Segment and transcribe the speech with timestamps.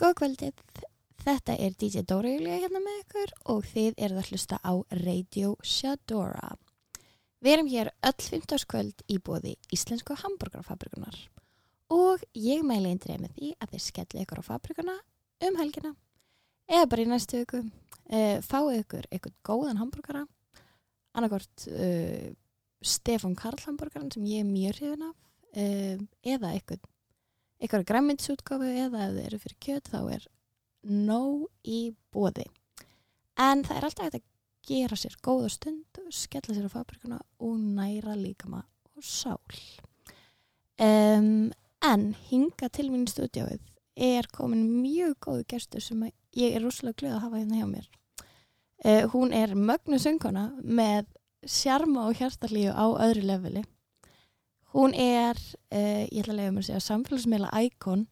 [0.00, 0.60] Góð kvöldið,
[1.20, 5.50] þetta er DJ Dóra Júlia hérna með ykkur og þið eruð að hlusta á Radio
[5.60, 6.54] Shadora.
[7.44, 8.62] Við erum hér öll 15.
[8.70, 11.18] kvöld í bóði Íslensku Hamburgerfabrikunar
[11.92, 14.94] og ég mæli eindrið með því að þið skelli ykkur á fabrikuna
[15.50, 15.90] um helgina.
[16.64, 20.22] Eða bara í næstu viku, uh, fáið ykkur ykkur góðan hamburgara,
[21.12, 22.32] annarkort uh,
[22.80, 25.20] Stefán Karl hamburgaran sem ég er mjög hrifin af.
[25.50, 26.80] Uh, eða ykkur
[27.60, 30.26] ykkur græmiðsútgáfu eða ef þið eru fyrir kjöt þá er
[30.82, 31.80] nóg í
[32.12, 32.46] bóði
[33.40, 34.28] en það er alltaf hægt að
[34.70, 38.64] gera sér góða stund skella sér á fabrikuna og næra líkama
[38.96, 39.40] og sál.
[40.80, 41.52] Um,
[41.84, 43.60] en hinga til mín stúdjáið
[43.96, 46.06] er komin mjög góðu gestur sem
[46.36, 47.88] ég er rosalega glöð að hafa hérna hjá mér.
[48.84, 51.10] Uh, hún er mögnu sönguna með
[51.44, 53.64] sjarma og hjartalíu á öðru leveli
[54.74, 55.38] Hún er,
[55.74, 58.04] uh, ég ætla að lega mér að segja, samfélagsmiðla íkon,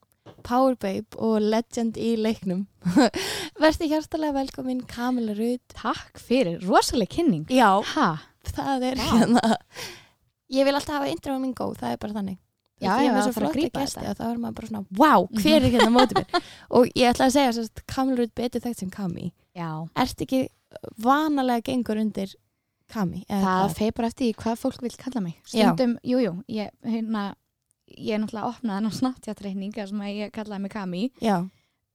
[0.46, 2.64] powerbabe og legend í leiknum.
[3.62, 5.62] Versti hjartalega velkomin Kamila Rudd.
[5.76, 7.46] Takk fyrir, rosalega kynning.
[7.52, 8.08] Já, Ha?
[8.48, 9.56] það er hérna.
[10.48, 12.38] Ég vil alltaf hafa intro á minn góð, það er bara þannig.
[12.78, 14.02] Já, ég það svo þarf að þetta.
[14.12, 16.44] og þá er maður bara svona, wow, hver er hérna mótið mér?
[16.78, 19.32] og ég ætla að segja, Kamila Rudd betur þekkt sem Kami.
[19.58, 19.70] Já.
[19.98, 20.44] Ert ekki
[21.02, 22.34] vanalega gengur undir
[22.92, 23.24] Kami?
[23.28, 25.36] Það bara eftir því hvað fólk vil kalla mig.
[25.44, 27.34] Stundum, jú, jú, ég, hérna,
[27.92, 31.06] ég er náttúrulega opnað þennan snattjátreikning sem að ég kallaði mig Kami.
[31.20, 31.38] Já,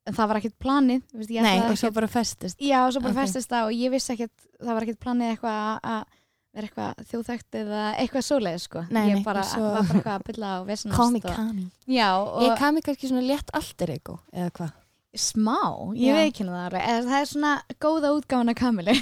[0.04, 2.58] En það var ekkert planið, veist, nei, og svo ekkert- bara festist.
[2.60, 3.20] Já, og svo bara Ok.
[3.24, 6.20] festist það og ég vissi ekkert, það var ekkert planið eitthvað að-
[6.54, 8.82] vera eitthvað þjóðþægt eða eitthvað svoleið, sko.
[8.92, 10.60] Nei, ég bara, svo- var bara eitthvað að bylla á.
[10.98, 11.64] Call me og, Kami.
[11.88, 14.74] Já, og Ég Kami kannski svona létt alter ego, eða hvað?
[15.14, 15.58] Smá,
[15.94, 16.86] ég ekki það alveg.
[16.90, 17.52] Eða Það er svona
[17.84, 18.96] góða útgáfan af Kamilu.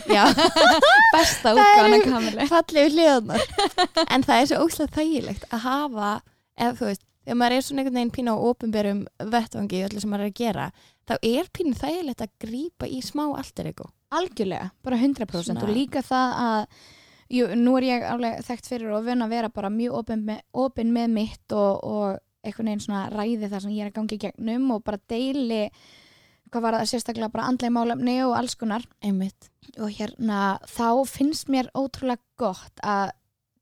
[1.15, 2.47] Besta eru- Kamilu.
[2.51, 3.45] fallegu hliðanar
[4.13, 6.09] en það er svo óslega þægilegt að hafa
[6.61, 9.01] ef þú veist, þegar maður er svona einhvern veginn pínu á ofinberum
[9.33, 10.65] vettvangi í öllu sem maður er að gera
[11.07, 13.87] þá er pínu þægilegt að grípa í smá alter ego.
[14.11, 16.65] Algjörlega, bara 100% Svona- og líka það að
[17.31, 20.41] jú, nú er ég alveg þekkt fyrir og vun að vera bara mjög opin með,
[20.53, 24.17] opin með mitt og, og einhvern veginn svona ræði það sem ég er að gangi
[24.25, 25.61] gegnum og bara deili
[26.51, 31.51] hvað var það sérstaklega bara andlega málefni og alls konar einmitt, og hérna þá finnst
[31.51, 33.11] mér ótrúlega gott að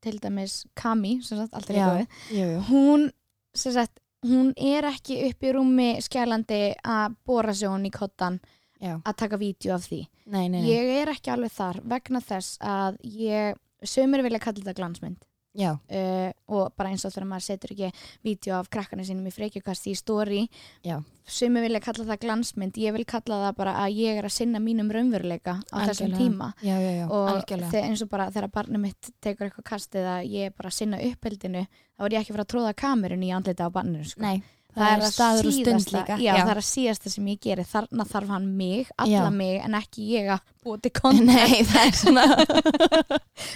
[0.04, 2.06] til dæmis Kami, sem sagt, Já.
[2.32, 2.60] jú, jú.
[2.70, 3.10] hún,
[3.54, 8.40] sem sagt, hún er ekki upp í rúmi skjælandi að bóra sig hún í kottan
[8.80, 8.96] Já.
[9.04, 10.70] að taka vídeo af því Nei, nei, nei.
[10.70, 15.26] Ég er ekki alveg þar vegna þess að ég, sömur vilja kalla þetta glansmynd
[15.58, 17.90] uh, og bara eins og þegar maður setur ekki
[18.26, 20.44] vídeo af krakkarnir sínum í frekjukast í story
[20.86, 21.00] Já.
[21.26, 24.62] sömur vilja kalla það glansmynd ég vil kalla það bara að ég er að sinna
[24.64, 26.22] mínum raunveruleika á þessum Algjörlega.
[26.22, 30.30] tíma já, já, já, og eins og bara þegar barnið mitt tekur eitthvað kastið að
[30.36, 33.28] ég er bara að sinna uppeldinu þá er ég ekki að fara að tróða kamerun
[33.28, 34.24] í andlita á barninu sko.
[34.24, 34.40] Nei,
[34.75, 36.18] það, er staður og stund líka.
[36.22, 37.66] já, það er að síðasta sem ég geri.
[37.69, 39.30] Þarna þarf hann mig, alla Já.
[39.34, 41.31] mig en ekki ég að búa til content.
[41.31, 42.25] Nei, það er svona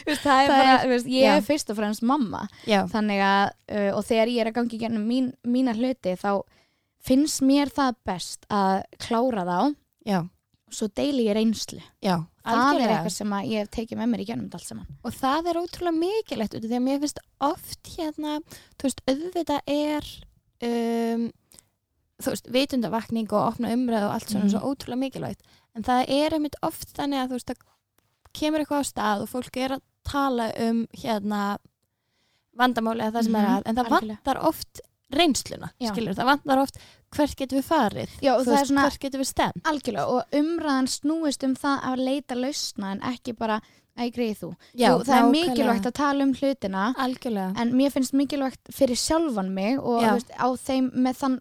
[0.08, 1.36] Veist, það er Það bara, er- veist, ég já.
[1.38, 2.44] er fyrst og fremst mamma.
[2.70, 6.32] Já, þannig að, uh, og þegar ég er að gangi gennum mín, mína hluti þá
[7.04, 9.58] finnst mér það best að klára þá.
[10.08, 10.20] Já,
[10.74, 11.82] svo deili ég reynslu.
[12.04, 12.18] Já.
[12.44, 12.94] Það er algjörlega.
[12.98, 14.88] eitthvað sem að ég hef tekið með mér í gennum allt saman.
[15.08, 20.10] Og það er ótrúlega mikilvægt því að mér finnst oft hérna þú veist, auðvitað er
[20.64, 21.32] um,
[22.24, 24.54] þú veist, vitundavakning og opna umræð og allt svona Mhm.
[24.54, 25.42] svo ótrúlega mikilvægt
[25.76, 27.58] en það er einmitt oft þannig að þú veist, það
[28.34, 31.58] kemur eitthvað á stað og fólk er að tala um hérna
[32.58, 34.18] vandamáli eða það sem er Mhm, að en það algjörlega.
[34.24, 34.82] vantar oft
[35.14, 35.90] reynsluna Já.
[35.94, 36.78] skilur, það vantar oft
[37.14, 41.44] hvert getum við farið Já, Þú veist, hvert getum við stem algjörlega og umræðan snúist
[41.44, 43.62] um það að leita lausna en ekki bara
[43.98, 44.52] að ég greiði þú.
[44.74, 47.54] Já, Jú, það er mikilvægt að tala um hlutina algjörlega.
[47.62, 51.40] en mér finnst mikilvægt fyrir sjálfan mig og þú veist, á þeim með þann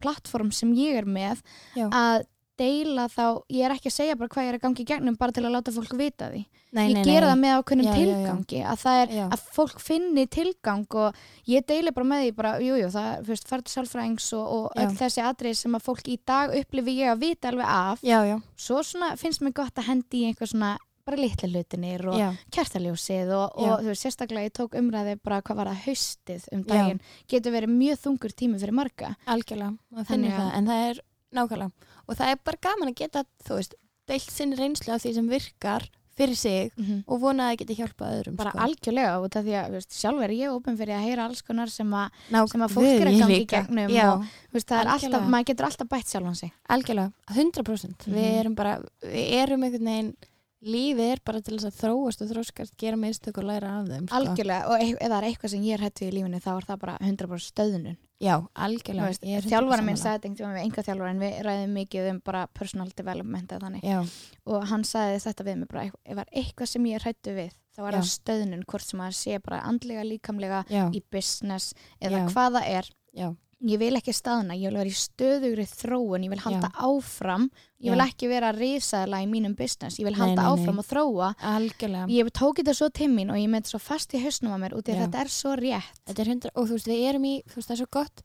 [0.00, 1.42] plattform sem ég er með
[1.76, 1.88] Já.
[1.92, 2.26] að
[2.60, 5.16] deila þá, ég er ekki að segja bara hvað ég er að gangi í gegnum
[5.20, 6.42] bara til að láta fólk vita því.
[6.76, 7.30] Nei, ég nei, gera nei.
[7.30, 9.22] það með ákveðnum tilgangi að það er Já.
[9.26, 13.32] að fólk finni tilgang og ég deili bara með því bara, jújú, jú, það, þú
[13.32, 17.14] veist, færð sálfræðings og, og öll þessi atrið sem að fólk í dag upplifi ég
[17.14, 18.04] að vita alveg af.
[18.06, 20.76] Já, já, svo svona finnst mér gott að hendi í einhver svona
[21.10, 23.68] bara litla hlutinir og já, kertaljósið og, Já.
[23.74, 26.70] og þú veist, sérstaklega ég tók umræði bara hvað var það haustið um Já.
[26.72, 29.14] daginn getur verið mjög þungur tími fyrir marga.
[29.26, 31.00] Algjörlega Þannig að- það, en það er
[31.34, 31.72] nákvæmlega.
[32.08, 33.74] Og það er bara gaman að geta, þú veist
[34.10, 35.84] deilt sinni reynslu af því sem virkar
[36.20, 36.72] fyrir sig
[37.08, 38.58] og vona að það geti hjálpað öðrum bara sko.
[38.60, 41.70] algjörlega út af því að veist, sjálf er ég opin fyrir að heyra alls konar
[41.70, 44.90] sem að Ná, sem að fólk er að gangi í gegnum já, og veist, það
[44.96, 46.52] alltaf, maður getur alltaf bætt sjálfan sig.
[46.68, 48.40] Algjörlega, 100% við Mhm.
[48.40, 50.16] erum bara, við erum einhvern veginn
[50.60, 54.06] lífið er bara til þess að þróast og þróskast, gera mistök og læra af þeim
[54.06, 54.18] sko.
[54.18, 56.82] algjörlega og ef það er eitthvað sem ég er hættu í lífinu þá er það
[56.84, 58.34] bara 100% stöðunum já,
[58.66, 62.10] algjörlega veist, ég 100% þjálfara minn sagði þetta við einhver þjálfara en við ræðum mikið
[62.10, 66.72] um bara personal development og hann sagði þetta við mig bara ef það er eitthvað
[66.74, 70.04] sem ég er hættu við þá er það stöðunum hvort sem að sé bara andlega
[70.06, 72.32] líkamlega já, í business eða Já.
[72.34, 72.90] hvað það er.
[73.16, 73.28] Já,
[73.60, 77.48] ég vil ekki staðna, ég vil vera í stöðugri þróun, ég vil halda áfram
[77.80, 78.06] ég vil Já.
[78.06, 80.50] ekki vera risaðla í mínum business, ég vil Nei, halda nei, nei.
[80.54, 83.82] áfram og þróa algjörlega ég tók þetta svo til mín og ég með þetta svo
[83.84, 85.00] fast í hausnum á mér að Já.
[85.02, 87.68] þetta er svo rétt þetta er hundra, og þú veist, við erum í þú veist,
[87.68, 88.24] það er svo gott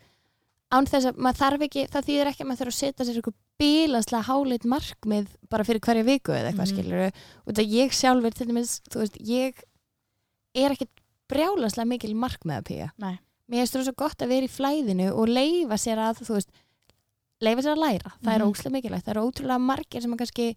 [0.76, 3.20] án þess að maður þarf ekki, það þýðir ekki að maður þarf að setja sér
[3.20, 6.74] eitthvað bílaslega háleit markmið bara fyrir hverja viku eða eitthvað mm.
[6.74, 9.62] skilur og þetta ég sjálfur til dæmis, þú veist, ég
[10.56, 10.90] er ekki
[11.32, 13.16] brjálaslega mikil markmið að píja Nei.
[13.50, 16.50] Mér finnst það svo gott að vera í flæðinu og leifa sér að, þú veist
[17.45, 18.50] leifa sér að læra, það er Mhm.
[18.51, 19.06] ókslega mikilvægt.
[19.06, 20.56] Það eru ótrúlega margir sem kannski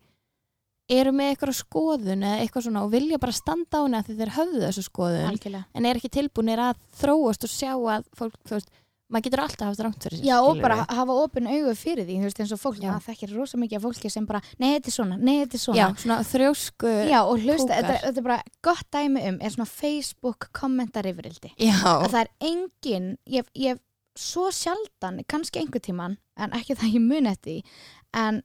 [0.88, 4.32] eru með eitthvað skoðun eða eitthvað svona og vilja bara standa á henni að þeir
[4.38, 5.28] höfðu þessu skoðun.
[5.28, 5.64] Algjörlega.
[5.74, 8.70] En er ekki tilbúinir að þróast og sjá að fólk, þú veist,
[9.08, 12.18] maður getur alltaf haft rámt fyrir sér Já, og bara hafa opin augu fyrir því,
[12.20, 14.90] þú veist, eins og fólk, maður þekkir rosa mikið af fólki sem bara, nei, þetta
[14.92, 15.78] er svona, nei, þetta er svona.
[15.80, 18.38] Já, svona þrjósku Já, og hlusta, þetta, þetta er bara
[18.68, 21.54] gott dæmi um, er svona Facebook kommentarifrildi.
[21.56, 23.08] Já, Að það er engin,
[23.38, 23.80] ég, hef
[24.18, 27.82] svo sjaldan, kannski einhver tíman, en ekki það ég muni eftir
[28.16, 28.42] en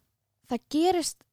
[0.52, 1.24] það gerist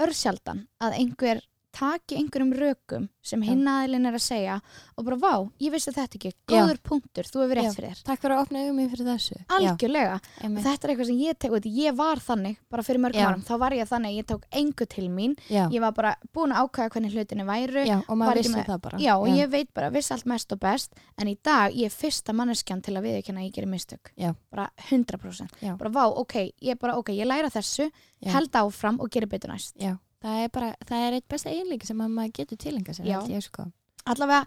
[0.00, 1.42] örsjaldan að einhver
[1.72, 4.54] taki einhverjum rökum sem hinn aðilinn er að segja
[4.96, 7.74] og bara, vá, ég vissi þetta ekki, góður punktur, þú hefur rétt Já.
[7.76, 8.02] fyrir þér.
[8.08, 10.16] takk fyrir að opna augum mér fyrir þessu Algjörlega.
[10.20, 10.64] Já, einmitt.
[10.64, 13.28] Þetta er eitthvað sem ég tek, veit, ég var þannig bara fyrir mörgum Já.
[13.30, 16.52] árum, þá var ég þannig ég tók engu til mín, já, ég var bara búin
[16.56, 19.14] að ákvæða hvernig hlutinu væru já, og var maður ekki vissi með- það bara Já,
[19.20, 22.32] og ég veit bara, viss allt mest og best en í dag, ég er fyrsta
[22.34, 24.34] manneskjan til að viðurkenna að ég gerir mistök, Já.
[24.50, 25.76] bara 100% Já.
[25.78, 27.90] bara vá, ok, ég bara, ok, ég læra þessu
[28.20, 28.32] Já.
[28.32, 31.88] held áfram og gerir betur næst Já, það er bara, það er eitt besta eiginleiki
[31.88, 33.66] sem að maður getur tilenga sér ég, sko.
[34.04, 34.44] allavega,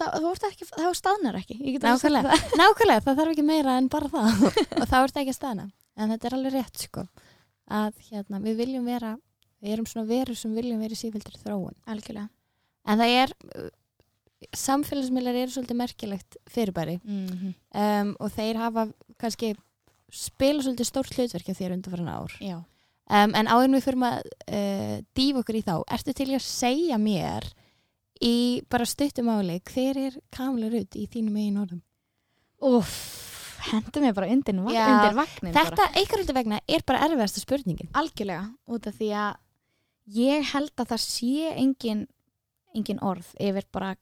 [0.00, 4.46] það staðnar ekki, Nákvæmlega, nákvæmlega, það þarf ekki meira en bara það.
[4.78, 5.66] Og þá ert ekki að staðna.
[6.00, 7.04] En þetta er alveg rétt, sko
[7.70, 9.16] að hérna, við viljum vera
[9.60, 11.76] við erum svona verur sem viljum vera í sífildri þróun.
[11.90, 12.30] Algjörlega.
[12.88, 13.68] En það er uh,
[14.56, 16.98] samfélagsmiðlar eru svolítið merkilegt fyrirbæri.
[17.04, 17.54] Mm -hmm.
[17.84, 18.86] um, og þeir hafa
[19.20, 19.54] kannski
[20.10, 22.32] spila svolítið stórt hlutverk á þér undanfæran ár.
[22.40, 22.58] Já,
[23.10, 27.00] um, en áður við fyrir að uh, dýfa okkur í þá, ertu til að segja
[27.00, 27.48] mér
[28.20, 28.36] í
[28.70, 31.82] bara stuttumáli hver er Kamla Rudd í þínum eigin orðum?
[32.70, 32.96] Úff,
[33.70, 35.54] hendur mig bara undir, va Já, undir vagnin.
[35.56, 39.38] Þetta, einhver hluti vegna, er bara erfiðasta spurningin Algjörlega, út af því að
[40.20, 42.04] ég held að það sé engin,
[42.76, 43.94] engin orð yfir bara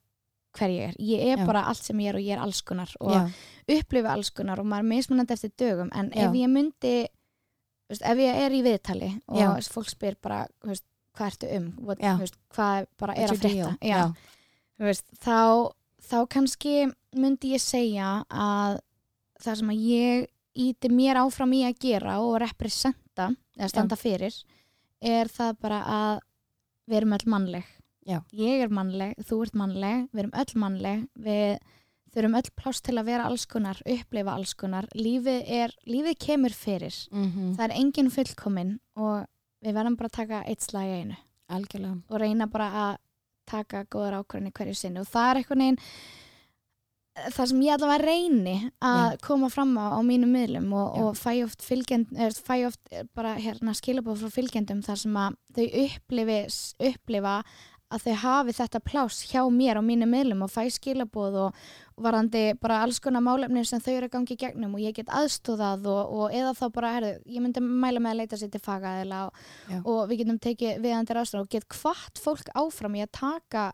[0.58, 0.96] hver ég er.
[0.98, 1.46] Ég er Já.
[1.46, 3.30] bara allt sem ég er og ég er alls konar og
[3.68, 6.24] upplifa alls konar og maður er mismunandi eftir dögum en Já.
[6.26, 6.94] ef ég myndi,
[7.88, 9.48] veist, ef ég er í viðtali og Já.
[9.72, 10.84] fólk spyr bara, veist,
[11.16, 12.14] hvað ertu um, what, Já.
[12.20, 13.72] veist, hvað bara er að frétta.
[13.82, 14.02] Já.
[15.18, 15.38] Þá,
[16.10, 16.74] þá kannski
[17.18, 18.78] myndi ég segja að
[19.42, 24.34] það sem að ég íti mér áfram í að gera og representa eða standa fyrir
[24.98, 26.14] er það bara að
[26.88, 27.74] við erum öll mannleg
[28.08, 28.22] Já.
[28.32, 31.58] ég er mannleg, þú ert mannleg við erum öll mannleg við
[32.14, 36.54] þurfum öll pláss til að vera alls konar upplifa alls konar, lífið er lífið kemur
[36.56, 39.26] fyrir, mm það er engin fullkomin og
[39.64, 41.18] við verðum bara að taka eitt slag í einu.
[41.48, 41.98] Algjörlega.
[42.10, 42.96] Og reyna bara að
[43.48, 45.00] taka góðar ákvörðinni hverju sinni.
[45.00, 45.78] Og það er eitthvað neginn
[47.34, 51.02] það sem ég allavega reyni að koma fram á, á mínum miðlum og, Já.
[51.02, 55.38] og fæ oft, fylgjend, er, fæ oft bara hérna skilabóð frá fylgjendum þar sem að
[55.58, 56.38] þau upplifi,
[56.90, 57.34] upplifa
[57.88, 61.54] að þau hafi þetta pláss hjá mér á mínum miðlum og fæ skilabóð og,
[61.96, 64.92] og varandi bara alls konar málefnir sem þau eru að gangi í gegnum og ég
[64.98, 68.50] get aðstóðað og, og eða þá bara, herðu, ég myndi mæla með að leita sér
[68.52, 69.40] til fagaðila og,
[69.88, 73.64] og við getum tekið viðandir aðstóð og get hvart fólk áfram í að taka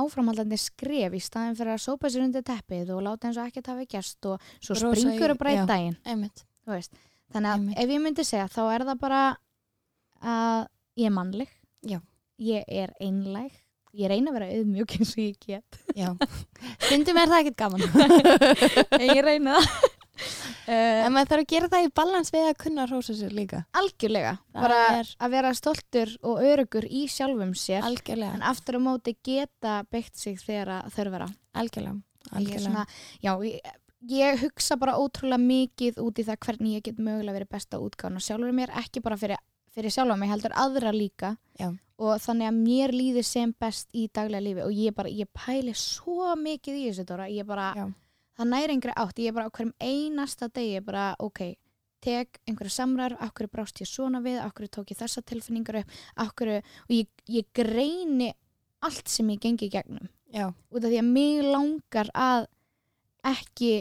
[0.00, 3.70] áframhaldandi skref í staðin fyrir að sópa sér undir teppið og láta eins og ekkert
[3.72, 5.64] hafi gerst og svo Brosa í- springur og breyta
[6.70, 6.92] veist.
[7.34, 7.78] þannig að Einmitt.
[7.82, 9.22] ef ég myndi segja þá er það bara
[10.22, 10.66] að
[11.00, 11.50] ég er mannleg
[11.86, 11.98] Já.
[12.40, 13.52] Ég er einlæg.
[13.98, 15.78] Ég reyna að vera auðmjúk eins og ég get.
[15.98, 16.12] Já,
[16.86, 17.82] stundum er það ekkert gaman.
[18.94, 19.88] En ég reyna það.
[20.68, 23.34] Uh, en maður þarf að gera það í balans við að kunna að rósa sér
[23.34, 23.64] líka.
[23.80, 24.36] Algjörlega.
[24.52, 27.82] Það bara er- að vera stoltur og örugur í sjálfum sér.
[27.88, 32.64] Algjörlega, en aftur á móti geta byggt sig þegar að þurfa að algjörlega, ég, algjörlega.
[32.68, 32.86] svona,
[33.26, 33.76] já, ég,
[34.14, 38.20] ég hugsa bara ótrúlega mikið út í það hvernig ég get mögulega verið besta útgáðan
[38.22, 38.70] og sjálfur mér.
[38.84, 39.40] Ekki bara fyrir,
[39.74, 41.34] fyrir sjálfa mig heldur aðra líka.
[41.58, 41.72] Já.
[42.00, 45.74] Og þannig að mér líður sem best í daglega lífi og ég bara, ég pæli
[45.76, 47.86] svo mikið í þessu Dóra, ég bara Já.
[48.40, 51.42] það næri yngri átt, ég er bara á hverjum einasta degi bara, ok,
[52.00, 55.82] tek einhverja samræður, af hverju brást ég svona við af hverju tók ég þessa tilfinningar
[55.82, 58.32] upp af hverju, og ég, ég greini
[58.80, 60.08] allt sem ég gengi í gegnum.
[60.32, 62.46] Já, út af því að mig langar að
[63.28, 63.72] ekki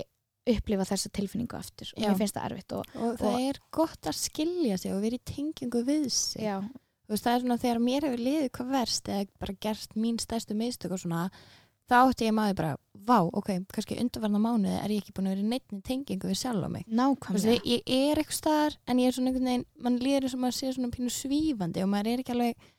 [0.50, 2.10] upplifa þessa tilfinningu aftur og Já.
[2.10, 5.26] mér finnst það erfitt og, og það er gott að skilja sig og vera í
[5.30, 6.44] tengingu við sig.
[6.44, 6.58] Já,
[7.16, 10.58] veist, það er svona þegar mér hefur liðið hvað verst eða bara gert mín stærstu
[10.58, 11.24] mistök og svona,
[11.90, 12.76] þá átti ég maður bara
[13.10, 16.68] vá, ok, kannski undarvarna mánuði er ég ekki búin að vera neittni tengingu við sjálf
[16.68, 16.86] á mig.
[16.86, 17.62] Þú veist, nákvæmlega.
[17.74, 20.58] ég er eitthvað staðar en ég er svona einhvern veginn, mann líður eins og maður
[20.60, 22.70] sé svona pínu svífandi og maður er ekki alveg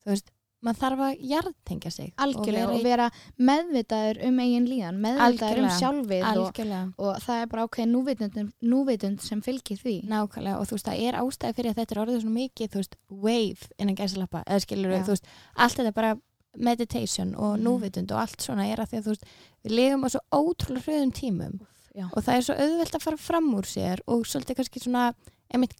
[0.00, 3.06] þú veist, maður þarf að jarðtengja sig algjörlega og og vera
[3.40, 6.60] meðvitaður um eigin líðan, meðvitaður um sjálfið og,
[7.00, 11.04] og það er bara ákveðin núvitund, núvitund sem fylgir því Nákvæmlega og þú veist það
[11.06, 14.64] er ástæði fyrir að þetta er orðið svona mikið, þú veist, wave innan gæsalappa, eða
[14.66, 15.02] skilur Já.
[15.08, 16.12] þú veist, allt þetta bara
[16.56, 17.64] meditation og Mhm.
[17.66, 19.24] núvitund og allt svona er að því að þú veist,
[19.64, 21.60] við lifum á svo ótrúlega hröðum tímum
[21.96, 25.14] já, og það er svo auðvelt að fara fram úr sér og svolítið kannski svona,
[25.54, 25.78] einmitt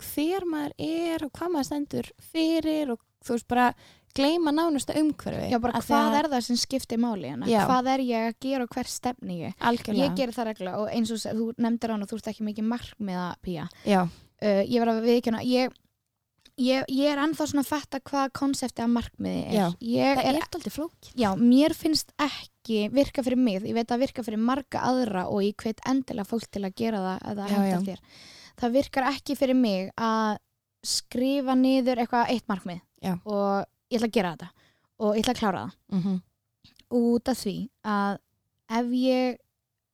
[0.00, 3.74] hver maður er og hvað maður stendur fyrir og þú veist bara
[4.16, 5.50] gleyma nánusta umhverfi.
[5.52, 7.46] Já bara hvað að- er það sem skiptir máli hérna?
[7.46, 7.66] Já.
[7.66, 9.54] hvað er ég að gera og hver stefni ég?
[9.60, 12.46] Algjörlega, ég ger það regla og eins og þú nefndir hann og þú ert ekki
[12.48, 13.68] mikið markmiða pía.
[13.86, 15.70] Já, uh, ég var að viðkjöna ég,
[16.58, 19.54] ég, ég er ennþá svona að fatta hvað konsepti af markmiði er.
[20.18, 24.00] Það er er alltaf flók Já, mér finnst ekki virka fyrir mig, ég veit að
[24.00, 27.86] virka fyrir marga aðra og ég hveit endilega fólk til að gera það að það
[27.86, 27.96] Já.
[28.60, 30.38] Það virkar ekki fyrir mig að
[30.82, 33.14] skrifa niður eitthvað eitt markmið Já.
[33.24, 34.50] og ég ætla að gera þetta.
[35.00, 35.76] Og ég ætla að klára það.
[35.92, 36.20] Mm -hmm.
[36.90, 38.18] út af því að
[38.70, 39.38] ef ég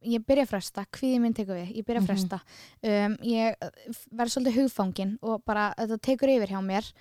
[0.07, 2.07] ég byrja að fresta, hvíði minn tekur við ég byrja að Mhm.
[2.07, 2.41] fresta
[2.83, 3.55] um, ég
[4.13, 6.93] verð svolítið hugfangin og bara þetta tekur yfir hjá mér.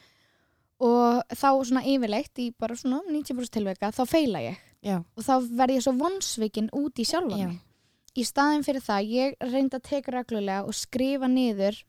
[0.79, 4.57] Og þá svona yfirleitt í bara svona 90% tilveika þá feila ég.
[4.83, 7.59] Já, og þá verð ég svo vonsvikin út í mig.
[8.15, 11.83] Í staðin fyrir það, ég reynda að teka reglulega og skrifa niður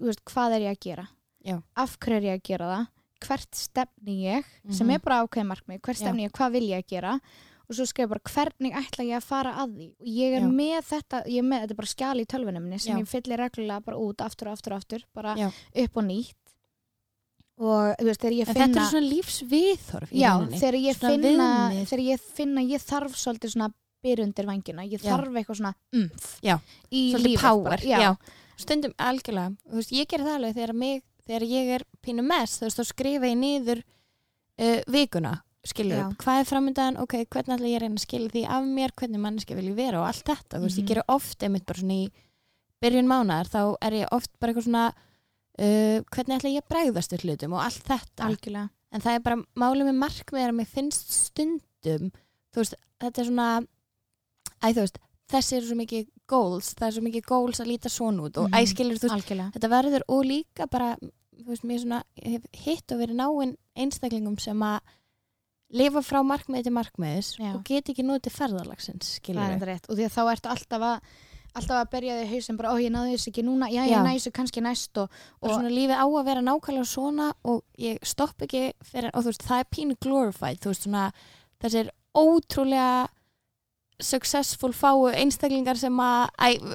[0.00, 1.08] veist, hvað er ég að gera?
[1.44, 1.62] Já.
[1.76, 2.86] af hverju er ég að gera það
[3.26, 4.94] hvert stefni ég sem Mhm.
[4.94, 7.20] er bara ákveðin markmið, hvert stefni ég, hvað vil ég að gera
[7.68, 10.48] og svo skrifa bara hvernig ætla ég að fara að því og ég er Já.
[10.48, 13.00] með þetta ég er með, þetta bara skjali í tölvunum minni sem Já.
[13.02, 15.48] ég fyllir reglulega bara út aftur og aftur og aftur bara Já.
[15.84, 16.34] upp og nýtt
[17.58, 20.58] og þú veist, þegar ég en finna þetta er svona lífsviðþorf í rauninni.
[20.62, 21.88] þegar ég, Svona finna, viðmið.
[21.90, 23.68] þegar ég finna ég þarf svolítið svona
[24.04, 26.28] byrjundir vangina ég þarf eitthvað svona umf
[26.92, 27.98] í svolítið lífið power já.
[27.98, 28.16] já,
[28.56, 32.58] stundum algjörlega þú veist, ég ger það alveg þegar, mig, þegar ég er pínu mest,
[32.62, 35.34] þú veist, þá skrifa ég niður uh, vikuna
[35.68, 36.04] skilur Já.
[36.08, 38.92] upp, hvað er framöndan, ok, hvernig ætla ég að reyna að skilja því af mér,
[38.96, 40.00] hvernig manneski vil ég vera?
[40.00, 40.88] Og allt þetta, þú veist, ég Mhm.
[40.88, 42.10] gerir oft einmitt bara svona í
[42.80, 44.86] byrjun mánar þá er ég oft bara eitthvað svona
[45.58, 48.70] uh, hvernig ætla ég að bregðast við hlutum og allt þetta, algjörlega.
[48.94, 52.08] En það er bara málið með markmið er að mér finnst stundum
[52.54, 53.48] þú veist, þetta er svona
[54.62, 57.90] æ, þú veist, þessi eru svo mikið goals, það er svo mikið goals að líta
[57.92, 58.54] svona út og Mhm.
[58.62, 60.96] æskilur, þú algjörlega, þetta verður og líka bara,
[61.38, 62.02] þú veist, mér svona
[62.64, 64.94] hitt og verið náinn einstaklingum sem að
[65.78, 67.52] lifa frá markmiði til markmiðis Já.
[67.52, 70.52] og get ekki notið ferðarlagsins, það skilur er enda rétt og því að þá ertu
[70.54, 71.10] alltaf að
[71.58, 73.68] alltaf að berja þig hausinn bara, ó ég náði þessu ekki núna.
[73.72, 77.28] Já, ég þessu kannski næst og, og og svona lífið á að vera nákvæmlega svona
[77.48, 81.06] og ég stopp ekki fyrir, og þú veist, það er pínu glorified, þú veist, svona
[81.62, 83.08] þessir ótrúlega
[84.00, 86.28] successful fáu einstaklingar sem að,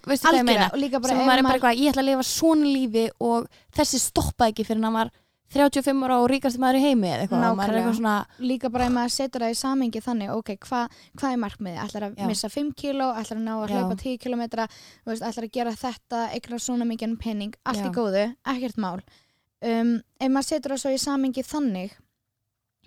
[0.08, 0.68] veistu hvað ég meina?
[0.68, 2.72] algjörlega og líka bara sem maður er bara maður- eitthvað, ég ætla að lifa svona
[2.76, 5.12] lífi og þessi stoppaði ekki fyrir hann var
[5.54, 8.86] 35 ára og ríkasti maður í heimi eða eitthvað, maður er eitthvað svona líka bara
[8.88, 12.26] ef maður setur það í samengi þannig ok, hvað hva er markmiði, ætlar að Já.
[12.28, 14.66] missa 5 kíló, ætlar að ná að hlaupa 10 kilometra,
[15.06, 17.86] þú veist, ætlar að gera þetta eitthvað svona mikið penning, allt Já.
[17.86, 19.04] í góðu ekkert mál.
[19.64, 21.94] Um, ef maður setur það svo í samengi þannig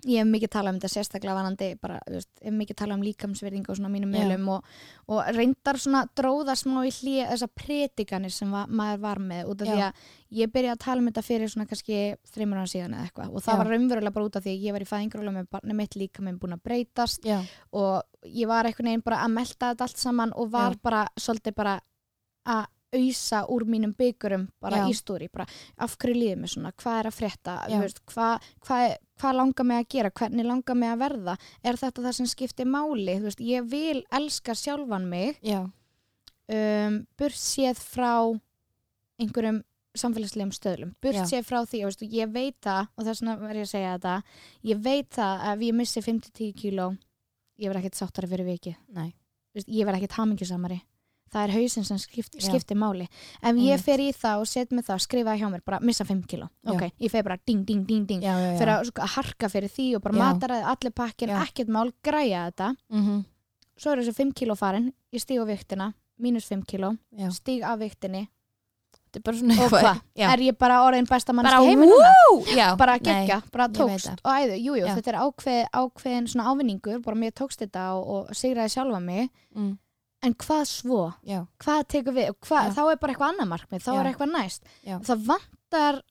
[0.05, 3.71] ég hef mikið talað um þetta sérstaklega vanandi bara, veist, hef mikið talað um líkamsverðingu
[3.73, 4.67] og svona mínum meðlum og,
[5.09, 9.63] og reyndar svona dróða smá í hlýja þessar predikanir sem va maður var með út
[9.65, 9.73] af Já.
[9.73, 11.99] því að ég byrjaði að tala um þetta fyrir svona kannski
[12.35, 13.61] þreymur ára síðan eða eitthvað og það Já.
[13.63, 16.25] var raunverulega bara út af því að ég var í fæðingaróla með barnið mitt líka
[16.27, 17.37] með búin að breytast já,
[17.73, 21.57] og ég var einhvern veginn bara að melta þetta allt saman og var bara svolítið
[21.57, 21.79] bara
[22.45, 24.87] að ausa úr mínum byggurum bara Já.
[24.87, 25.47] í stóri, bara
[25.83, 28.79] af hverju líður mér svona, hvað er að frétta, veist, hvað hva,
[29.19, 31.37] hva langar mig að gera, hvernig langar mig að verða?
[31.63, 33.17] Er þetta það sem skiptir máli?
[33.23, 35.41] Veist, ég vil elska sjálfan mig.
[36.47, 38.13] Um, burt séð frá
[39.19, 39.63] einhverjum
[39.97, 40.93] samfélagslegum stöðlum.
[41.01, 41.25] Burt Já.
[41.27, 43.93] séð frá því, og veistu, ég veit það og þess vegna verð ég að segja
[43.97, 44.15] þetta
[44.71, 46.91] ég veit það að ef ég missi 5-10 kíló
[47.57, 49.09] ég verð ekkert sáttari fyrir viki nei.
[49.57, 50.77] Ég verð ekkert hamingjusamari
[51.33, 53.07] það er hausinn sem skipt, skiptir máli.
[53.41, 56.23] Ef ég fer í það og set mig það skrifa hjá mér bara missa 5
[56.29, 56.49] kíló.
[56.63, 56.73] Já.
[56.73, 58.23] ok, ég fer bara ding, ding, ding, ding.
[58.23, 58.57] Já, já, já.
[58.61, 60.23] fyrir að, sko, að harka fyrir því og bara Já.
[60.23, 62.73] mataræði allir pakkin, ekkert mál, græja þetta.
[62.93, 63.21] Mhm,
[63.77, 67.63] svo er þessi 5 kíló farin, ég stíg á viktina mínus 5 kíló, já, stíg
[67.63, 68.27] af viktinni
[69.17, 74.19] og hvað, er ég bara orðin besta mannski já, bara nei, geggja, bara tókst.
[74.23, 74.93] og æðu, jújú, Já.
[74.97, 79.29] þetta er ákveð, ákveðin svona ávinningur, bara mér tókst þetta og, og sigraði sjálfa mig,
[79.55, 79.71] mm,
[80.23, 83.91] en hvað svo já, hvað tekur við, hvað, þá er bara eitthvað annað markmið, þá
[83.93, 83.99] Já.
[84.01, 84.97] er eitthvað næst Já.
[84.99, 86.01] það vantar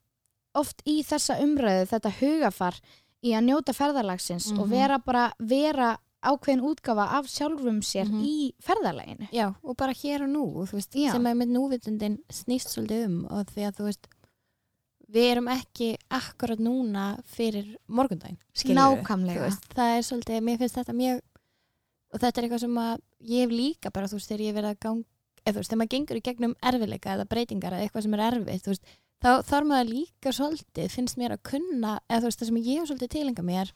[0.54, 2.80] oft í þessa umræðu þetta hugafar
[3.24, 4.70] í að njóta ferðalagsins og Mhm.
[4.70, 8.22] vera bara vera ákveðin útgafa af sjálfum sér Mhm.
[8.24, 11.12] í ferðalaginu já, og bara hér og nú þú veist, Já.
[11.12, 14.06] sem er með núvitundin snýst svolítið um og því að þú veist
[15.12, 19.02] við erum ekki akkurat núna fyrir morgundaginn skilurðu.
[19.02, 21.20] nákvæmlega Þú veist, það er svolítið, mér finnst þetta mjög
[22.12, 24.72] og þetta er eitthvað sem að ég hef líka bara, þú veist, þegar ég verið
[24.74, 25.02] að gang
[25.46, 28.24] eða þú veist, þegar maður gengur í gegnum erfileika eða breytingar eða eitthvað sem er
[28.26, 28.88] erfitt, þú veist
[29.22, 32.80] þá þarf maður líka svolítið, finnst mér að kunna eða þú veist, það sem ég
[32.80, 33.72] hef svolítið tilenga mér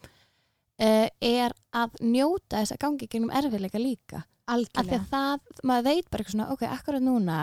[0.80, 4.22] uh, er að njóta þess að gangi í gegnum erfileika líka.
[4.50, 5.00] Af því algjörlega.
[5.00, 7.40] að það, maður veit bara eitthvað svona ok, akkurat núna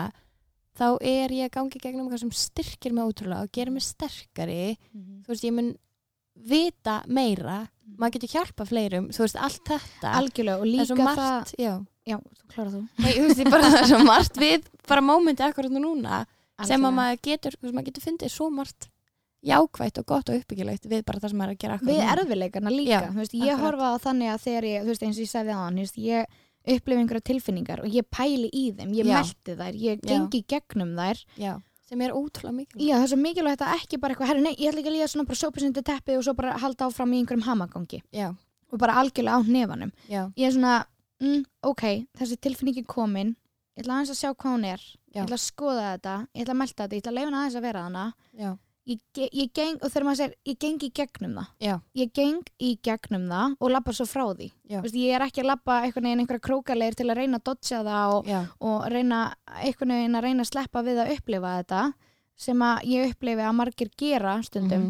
[0.78, 3.86] þá er ég að gangi í gegnum eitthvað sem styrkir mig ótrúlega og gerir mig
[3.86, 4.76] sterkari.
[4.92, 5.22] Mhm.
[5.24, 5.72] þú veist, ég mun
[6.38, 7.64] vita meira
[7.96, 11.72] maður getur hjálpa fleirum, þú veist, allt þetta algjörlega og það líka það margt, já,
[12.08, 15.46] já, þú klára þú Nei, þú veist, bara það er svo margt við bara mómenti
[15.46, 16.28] akkurat núna sem
[16.60, 16.94] að Algjörlega.
[17.00, 18.88] maður getur, maður getur fundið svo margt
[19.48, 22.12] jákvætt og gott og uppbyggilegt við bara það sem maður er að gera akkurat við
[22.12, 23.64] erfiðleikarna líka Já, þú veist, ég akkurat.
[23.64, 26.38] horfa á þannig að þegar ég, þú veist, eins og ég sagði á hann ég
[26.68, 29.14] upplifi einhverja tilfinningar og ég pæli í þeim ég Já.
[29.14, 31.54] melti þær, ég gengi gegnum þær já,
[31.88, 32.84] sem er ótrúlega mikilvægt.
[32.84, 34.96] Já, það er svo mikilvægt að ekki bara eitthvað, herri, nei, ég ætla ekki að
[34.98, 38.02] líða svona bara sópa sinni teppið og svo bara halda áfram í einhverjum hamagangi.
[38.12, 38.28] Já,
[38.72, 39.92] og bara algjörlega á hnefanum.
[40.08, 40.74] já, Ég er svona,
[41.20, 41.84] mm, ok,
[42.18, 43.34] þessi tilfinningi komin,
[43.76, 44.78] ég ætla aðeins að sjá hvað hún er,
[45.14, 45.22] Já.
[45.22, 47.38] ég ætla að skoða þetta, ég ætla að melta þetta, ég ætla að leifa hana
[47.42, 48.04] aðeins að vera hana.
[48.88, 49.00] Ég,
[49.36, 51.48] ég geng, og þegar maður segir, ég geng í gegnum það.
[51.60, 54.46] já, Ég geng í gegnum það og labba svo frá því.
[54.86, 57.82] Vist, ég er ekki að labba einhvern veginn einhverja krókaleir til að reyna að dodja
[57.84, 58.30] það og,
[58.64, 59.18] og reyna
[59.60, 61.82] einhvern veginn að reyna að sleppa við að upplifa þetta
[62.38, 64.88] sem að ég upplifi að margir gera stundum.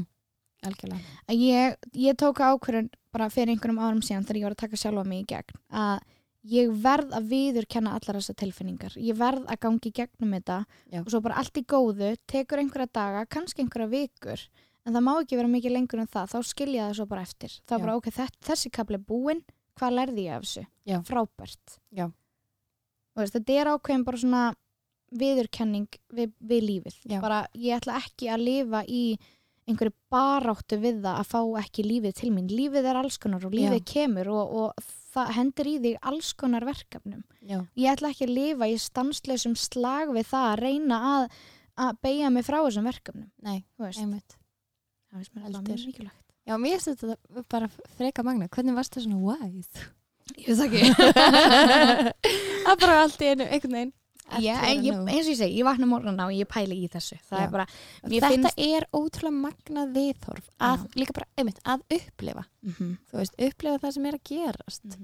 [0.69, 1.17] Algjörlega.
[1.31, 4.79] Að ég, ég tók ákvörðun bara fyrir einhverjum árum síðan þegar ég var að taka
[4.81, 6.01] sjálfa mig í gegn að
[6.47, 10.59] ég verð að viðurkenna allar þessar tilfinningar ég verð að gangi gegnum þetta
[10.93, 11.01] Já.
[11.03, 14.45] og svo bara allt í góðu, tekur einhverja daga kannski einhverja vikur
[14.87, 17.57] en það má ekki vera mikið lengur en það, þá skilja það svo bara eftir
[17.67, 17.81] þá Já.
[17.81, 19.43] bara ok, þess, þessi kapli er búinn
[19.79, 20.65] hvað lærði ég af þessu?
[20.89, 20.99] Já.
[21.07, 22.07] Frábært Já.
[22.07, 24.45] og veist, þetta er ákveðin bara svona
[25.19, 29.03] viðurkenning við, við lífið bara ég ætla ekki að lifa í
[29.69, 32.49] einhverju baráttu við það að fá ekki lífið til mín.
[32.49, 36.65] Lífið er alls konar og lífið kemur og, og það hendur í þig alls konar
[36.69, 37.23] verkefnum.
[37.43, 41.29] já, Ég ætla ekki að lifa í stanslösum slag við það að reyna að,
[41.87, 43.31] að beigja mig frá þessum verkefnum.
[43.43, 44.37] nei, veist, einmitt
[45.09, 46.25] það veist mér alltaf mjög mikilvægt.
[46.49, 49.87] já, mér finnst þetta bara freka magna hvernig varst það svona wise
[50.37, 50.83] Ég veit ekki.
[52.67, 53.93] það bara allt í einu, einhvern veginn
[54.37, 56.89] Já, en ég, eins og ég segi, ég vakna morgun á og ég pæli í
[56.93, 57.17] þessu.
[57.33, 57.65] Er bara,
[58.05, 58.61] þetta finnst...
[58.61, 62.45] er ótrúlega magnað viðhorf að, líka bara, einmitt, að upplifa.
[62.67, 62.75] Mm
[63.09, 64.99] þú veist, upplifa það sem er að gerast.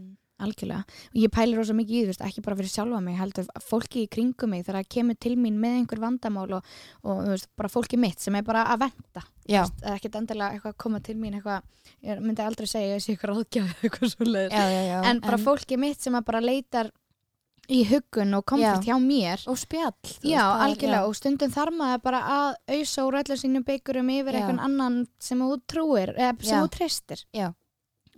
[0.44, 0.82] Algjörlega.
[1.14, 4.02] Og ég pæli rosa mikið í þú veist, ekki bara fyrir sjálfa mig, heldur fólki
[4.02, 6.72] í kringum mig þegar það kemur til mín með einhver vandamál og,
[7.06, 9.22] og þú veist, bara fólki mitt sem er bara að venda.
[9.62, 11.62] Það er ekkert endilega eitthvað að koma til mín eitthvað,
[12.02, 13.30] ég myndi aldrei segja að ég sé eitthvað
[14.90, 16.90] já En bara fólki mitt sem að bara leitar
[17.72, 18.92] í huggun og komfort Já.
[18.92, 19.44] hjá mér.
[19.48, 24.10] og spjall Já, algjörlega og stundum þarf maður bara að auðsa úr öllu sínum byggurum
[24.12, 24.40] yfir Já.
[24.40, 26.62] einhvern annan sem þú trúir, eða sem Já.
[26.62, 27.24] þú treystir.
[27.32, 27.48] Já.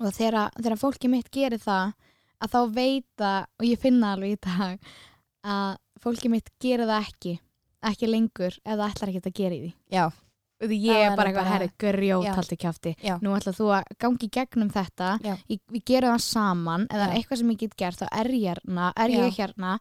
[0.00, 1.94] Og þegar, þegar fólki mitt gerir það,
[2.42, 4.78] að þá veita, og ég finna alveg í dag,
[5.46, 7.38] að fólki mitt gerir það ekki,
[7.86, 9.72] ekki lengur, það ætlar ekki að gera í því.
[9.94, 10.04] já,
[10.60, 12.94] því ég er bara eitthvað, herri, grjót haldi kjáfti.
[13.04, 13.16] Já.
[13.22, 15.10] Nú ætlar þú að gangi í gegnum þetta,
[15.52, 18.92] ég, við gerum það saman, er eitthvað sem ég get gert, þá er ég hérna,
[18.96, 19.74] er ég hérna.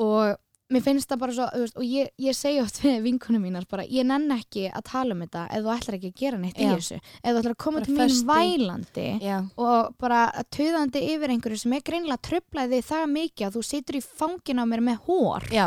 [0.00, 0.36] Og
[0.70, 3.82] mér finnst það bara svo, veist, og ég, ég segi oft við vinkunum mínar bara,
[3.90, 6.68] ég nenn ekki að tala um þetta ef þú ætlar ekki að gera neitt í
[6.68, 6.74] Já.
[6.76, 6.98] þessu.
[7.18, 10.20] Ef þú ætlar að koma Bara til mín í- vælandi já, og bara
[10.54, 14.64] töðandi yfir einhverju sem er greinilega tröflaði það mikið að þú situr í fangin á
[14.70, 15.66] mér með hór já,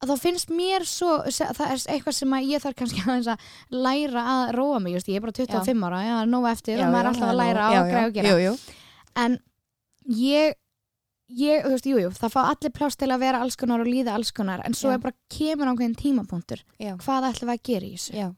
[0.00, 4.24] að þá finnst mér svo það er eitthvað sem ég þarf kannski aðeins að læra
[4.34, 7.00] að róa mig, just, ég er bara 25 ára já, nóg eftir já, og maður
[7.00, 8.80] er já, alltaf að læra á já, að græða og já, gera jú, jú.
[9.24, 9.38] en
[10.20, 10.58] ég
[11.30, 13.90] ég, þú veist, jú, jú, það fá allir pláss til að vera alls konar og
[13.90, 14.96] líða alls konar en svo Já.
[14.96, 18.28] er bara kemur ákveðin tímapunktur já, hvað ætlum við að gera í þessu já.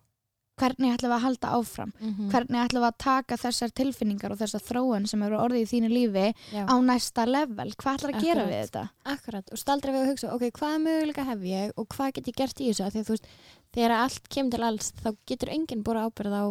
[0.62, 1.92] Hvernig ætlum við að halda áfram?
[1.98, 5.70] Mhm, hvernig ætlum við að taka þessar tilfinningar og þessar þróun sem eru orðið í
[5.72, 6.64] þínu lífi já.
[6.64, 8.85] á næsta level, hvað ætlum við að gera við þetta?
[9.14, 12.38] Akkurat, og staldra við að hugsa, ok, hvaða möguleika hef ég og hvað get ég
[12.42, 12.90] gert í þessu?
[13.03, 13.33] Þú veist,
[13.75, 16.44] þegar allt kemur til alls þá getur enginn búið ábyrð á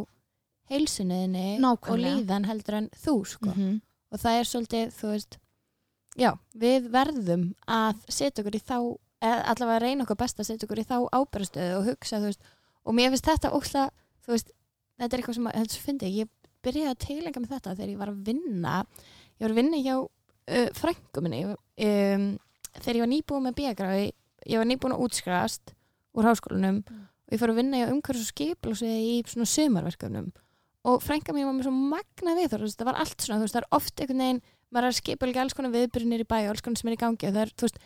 [0.71, 3.51] heilsunniðinni og líðan heldur en þú, sko.
[3.51, 3.79] -hmm.
[4.11, 5.39] og það er svolítið, veist
[6.19, 8.77] já, við verðum að setja okkur í þá
[9.21, 12.47] allavega reyna okkur best að setja okkur í þá ábyrðastöðu og hugsa, þú veist,
[12.81, 13.83] og mér finnst þetta ósla,
[14.25, 14.51] þú veist,
[15.01, 16.31] þetta er eitthvað sem að, þetta fyndi, ég
[16.61, 18.73] byrjaði að teglenga með þetta þegar ég var að vinna,
[19.37, 21.43] ég var að vinna hjá uh, frængu minni.
[21.51, 22.25] Um,
[22.77, 24.11] þegar ég var nýbúin með bíagráði,
[24.51, 25.73] ég var nýbúin að útskrast
[26.17, 27.07] úr háskólanum Mm.
[27.27, 30.31] og ég fór að vinna hjá umhverfis og skipilsviði í svona sumarverkefnum.
[30.83, 33.45] Og frænka mér var með svo magna við þú veist, það var allt svona, þú
[33.45, 36.37] veist, það er oft einhvern veginn maður er að skipilga alls konar viðbyrjunir í bæ
[36.41, 37.79] og alls konar sem er í gangi og það er, þú veist,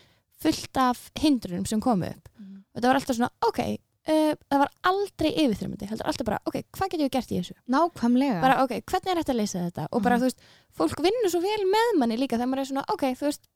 [0.45, 2.29] fullt af hindrunum sem komu upp.
[2.75, 3.61] Og það var alltaf svona, ok,
[4.07, 7.55] uh, það var aldrei yfirþyrmandi, heldur alltaf bara, ok, hvað getum við gert í þessu?
[7.75, 9.87] nákvæmlega Bara, ok, hvernig er þetta að leysa þetta?
[9.91, 10.21] Og bara, Mhm.
[10.21, 10.39] þú veist,
[10.77, 13.47] fólk vinnur svo vel með manni líka þegar maður er svona, ok, þú veist,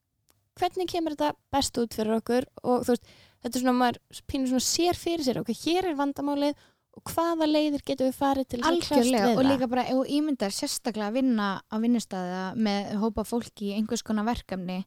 [0.60, 3.06] hvernig kemur þetta best út fyrir okkur og þú veist,
[3.44, 6.54] þetta er svona, maður pínur svona sér fyrir sér, ok, hér er vandamálið
[6.98, 9.50] og hvaða leiðir getum við farið til þess að algjörlega við og það?
[9.50, 14.02] líka bara ef þú ímyndar sérstaklega að vinna á vinnustæða með hópa fólki í einhvers
[14.06, 14.80] konar verkefni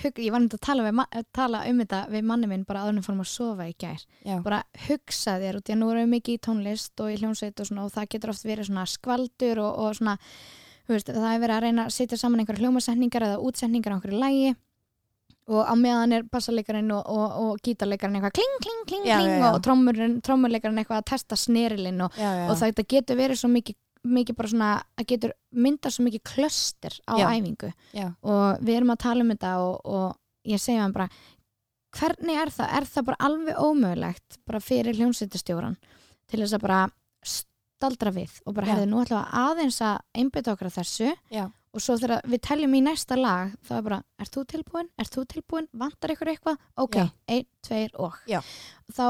[0.00, 1.02] Hug, ég var nefnd að tala, við,
[1.36, 4.04] tala um þetta við manni minn bara við fórum að sofa í gær.
[4.24, 7.18] Já, bara hugsa þér út í að nú erum við mikið í tónlist og í
[7.20, 10.18] hljómsveit og, svona, og það getur oft verið svona skvaldur og, og svona
[10.88, 14.20] veist, það er verið að reyna að setja saman einhverja hljómasetningar eða útsetningar á einhverju
[14.20, 14.54] lægi
[15.48, 19.32] og á meðan er bassalekarinn og, og, og gítarleikarinn eitthvað kling, kling, kling, Já, kling
[19.34, 19.48] já, já.
[19.52, 19.62] og
[20.24, 22.16] trommurleikarinn eitthvað að testa snerilinn og,
[22.48, 25.34] og þetta getur verið svo mikið, mikið bara svona, það getur
[25.66, 27.70] myndað svo mikið klöster á æfingu.
[28.24, 31.08] Og við erum að tala um þetta og, og ég segja hann bara
[31.94, 32.72] hvernig er það?
[32.80, 35.76] Er það bara alveg ómögulegt bara fyrir hljómsveitastjóran
[36.30, 36.80] til þess að bara
[37.24, 39.12] staldra við og bara hefði nú við
[39.44, 43.54] aðeins að einbytta okkur að þessu já, og svo þegar við teljum í næsta lag
[43.66, 44.90] þá er bara, ert þú tilbúin?
[45.00, 45.68] Ert þú tilbúin?
[45.74, 46.60] Vantar ykkur eitthvað?
[46.80, 47.08] Ok, Já.
[47.34, 48.40] einn, tveir og Já.
[48.94, 49.06] þá,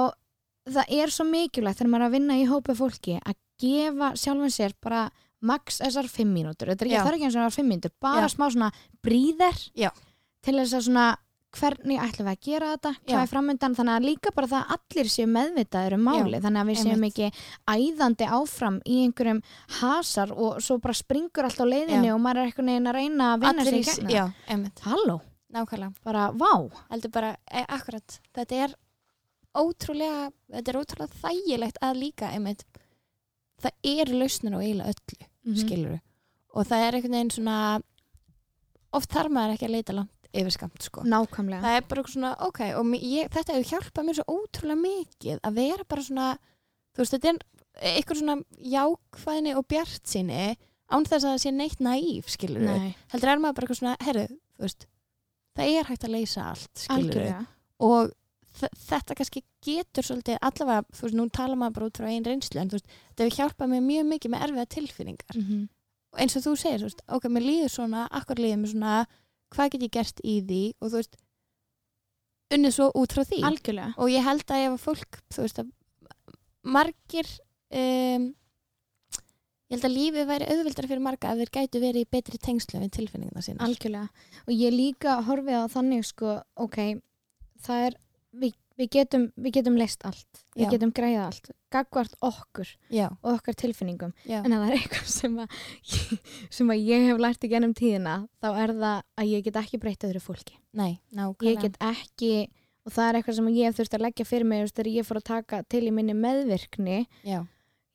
[0.70, 4.50] það er svo mikilvægt þegar maður er að vinna í hópi fólki að gefa sjálfum
[4.53, 5.05] sér bara
[5.44, 7.70] max þessar fimm mínútur þetta er ekki, það er ekki eins og það var fimm
[7.74, 8.70] mínútur bara smá svona
[9.05, 9.90] bríðer Já.
[10.44, 11.07] til þess að svona
[11.55, 14.75] hvernig ætlum við að gera þetta, hvað er framöndan þannig að líka bara það að
[14.77, 17.29] allir séu meðvitaður um máli Já, þannig að við séum ekki
[17.75, 19.43] æðandi áfram í einhverjum
[19.81, 22.14] hasar og svo bara springur allt á leiðinni Já.
[22.14, 25.19] og maður er einhvern veginn að reyna að vinna sig í, gegna Halló,
[25.55, 25.93] nákvæmlega.
[26.05, 26.53] Bara vá.
[26.90, 28.75] Heldur bara, e, akkurat, þetta er
[29.55, 32.64] ótrúlega, þetta er ótrúlega þægilegt að líka, einmitt.
[33.62, 35.57] Það er lausnin og eiginlega öllu Mhm.
[35.61, 36.01] skilur
[36.55, 37.83] og það er einhvern veginn svona
[38.93, 41.05] oft þarf maður ekki að leita langt yfirskamt sko.
[41.09, 41.62] Nákvæmlega.
[41.64, 45.40] Það er bara eitthvað svona, ok og ég, þetta hefur hjálpað mér svo ótrúlega mikið
[45.40, 46.31] að vera bara svona
[46.94, 47.38] þú veist, þetta er
[47.94, 48.37] eitthvað svona
[48.75, 50.42] jákvæðni og bjart síni
[50.94, 53.97] án þess að það sé neitt naíf skilur Nei, heldur er maður bara eitthvað svona,
[54.05, 54.87] herru, þú veist
[55.55, 57.40] það er hægt að leysa allt skilur algjörlega.
[57.85, 58.12] Og
[58.55, 62.61] þetta kannski getur svolítið allavega, þú veist, nú tala maður bara út frá einn reynslu
[62.62, 65.40] en þú veist, þetta hefur hjálpað mér mjög mikið með erfiða tilfinningar.
[65.40, 65.64] Mm
[66.14, 68.99] og eins og þú segir, þú veist, ok, mér líður svona akkur líður mér svona,
[69.55, 70.62] hvað get ég gert í því?
[70.81, 71.19] Og þú veist
[72.55, 73.40] unnið svo út frá því.
[73.49, 73.95] Algjörlega.
[73.99, 75.73] Og ég held að ef að fólk, þú veist að
[76.75, 77.31] margir
[77.75, 78.29] um,
[79.69, 82.81] ég held að lífið væri auðvildar fyrir marga ef þeir gætu verið í betri tengslu
[82.83, 84.09] við tilfinninguna sína Algjörlega.
[84.47, 86.79] Og ég líka horfið á þannig sko, ok,
[87.64, 87.99] það er
[88.45, 90.43] við, við getum, við getum leist allt.
[90.55, 90.71] Við Já.
[90.75, 94.13] getum græða allt, gagvart okkur já, og okkar tilfinningum.
[94.27, 95.57] Já, en það er eitthvað sem að
[96.59, 99.83] sem að ég hef lært í gennum tíðina þá er það að ég get ekki
[99.83, 100.61] breytt öðru fólki.
[100.75, 102.35] Nei, ég nákvæmlega get ekki
[102.85, 105.21] og það er eitthvað sem ég hef þurft að leggja fyrir mig þegar ég fór
[105.21, 107.01] að taka til í minni meðvirkni.
[107.25, 107.41] Já,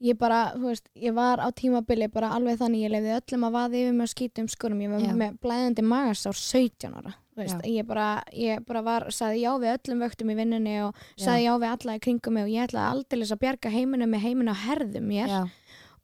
[0.04, 3.56] ég bara, þú veist, ég var á tímabili bara alveg þannig, ég lefði öllum að
[3.58, 7.70] vaði yfir með skítum skorum, ég var með blæðandi magasár 17 ára, veist, Já.
[7.80, 11.52] ég bara ég bara var, saði já við öllum vöktum í vinnunni og saði já
[11.62, 14.64] við alla í kringum mig og ég ætlaði aldeilis að bjarga heiminu með heiminu á
[14.66, 15.34] herðum mér.
[15.34, 15.42] Já,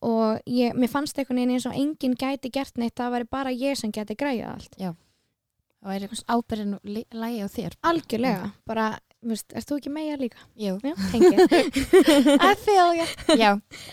[0.06, 3.56] og ég, mér fannst einhvern veginn eins og enginn gæti gert neitt, það væri bara
[3.56, 6.78] ég sem gæti græjað allt, það væri ábyrðin
[7.14, 7.80] lægi á þér.
[7.92, 8.90] Algjörlega bara,
[9.22, 10.46] þú veist, erst þú ekki meja líka?
[10.60, 11.42] Jú, Já, tengið
[12.50, 13.52] I feel you Já,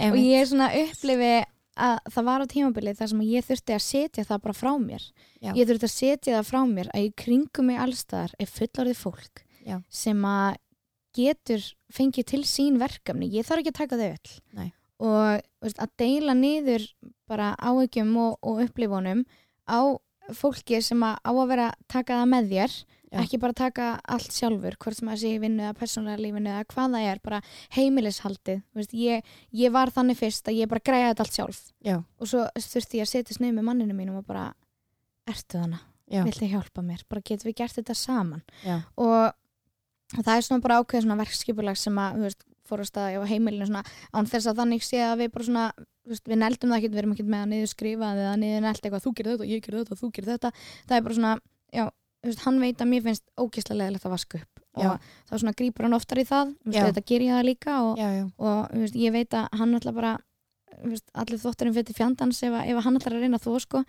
[0.08, 1.34] og ég svona upplifi
[1.76, 5.06] að það var á tímabilið þar sem ég þurfti að setja það bara frá mér
[5.40, 5.52] Já.
[5.56, 9.42] ég þurfti að setja það frá mér að í kringum mig allstaðar er fullorðið fólk
[9.64, 9.78] Já.
[9.88, 10.60] sem að
[11.16, 14.68] getur fengið til sín verkefni ég þarf ekki að taka þau öll Nei.
[15.00, 16.88] og veist, að deila niður
[17.28, 19.24] bara áhyggjum og, og upplifunum
[19.68, 19.80] á
[20.32, 22.76] fólki sem að á að vera taka það með þér
[23.12, 23.20] Já.
[23.20, 26.64] ekki bara taka allt sjálfur hvort sem að sé í vinnu eða persónlega lífinu eða
[26.72, 27.42] hvað það er, bara
[27.76, 31.62] heimilishaldið Þú veist, ég, ég var þannig fyrst að ég bara græði þetta allt sjálf.
[31.84, 34.48] Já, og svo þurfti ég að setja snið með manninu mínum og bara,
[35.28, 35.88] ertu þannig
[36.26, 38.42] viltu hjálpa mér, bara getum við gert þetta saman?
[39.00, 43.30] Og það er svona bara ákveð svona verkskipulag sem að, veist, fór að staða á
[43.30, 45.64] heimilinu svona, án þess að þannig sé að við bara svona,
[46.08, 48.82] veist, við neldum það ekki, við erum ekki með að niður skrifa eða niður neld
[48.82, 50.52] eitthvað, þú gerir þetta, ég gerir þetta, þú gerir þetta.
[50.88, 51.32] Það er bara svona,
[51.72, 51.84] já,
[52.30, 54.48] veist, hann veit að mér finnst ógislega leðilegt að vaska upp.
[54.72, 54.88] Já.
[54.88, 57.72] og þá svona grípur hann oftar í það þú veist, þetta ger ég það líka
[57.84, 58.06] og, já,
[58.38, 60.12] og þú veist, ég veit að hann ætla bara
[60.82, 63.82] þú allir þvotturinn fyrir fjandans ef, ef hann ætlar að reyna þó sko.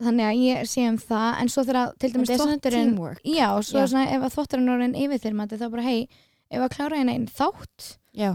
[0.00, 2.36] Þannig að ég sé um það en svo þegar til dæmis er
[2.84, 3.18] teamwork.
[3.24, 6.08] Já, og svo svona ef að þvotturinn er orðin yfirþyrmandi þá bara hei,
[6.50, 7.88] ef að klára hérna einn þátt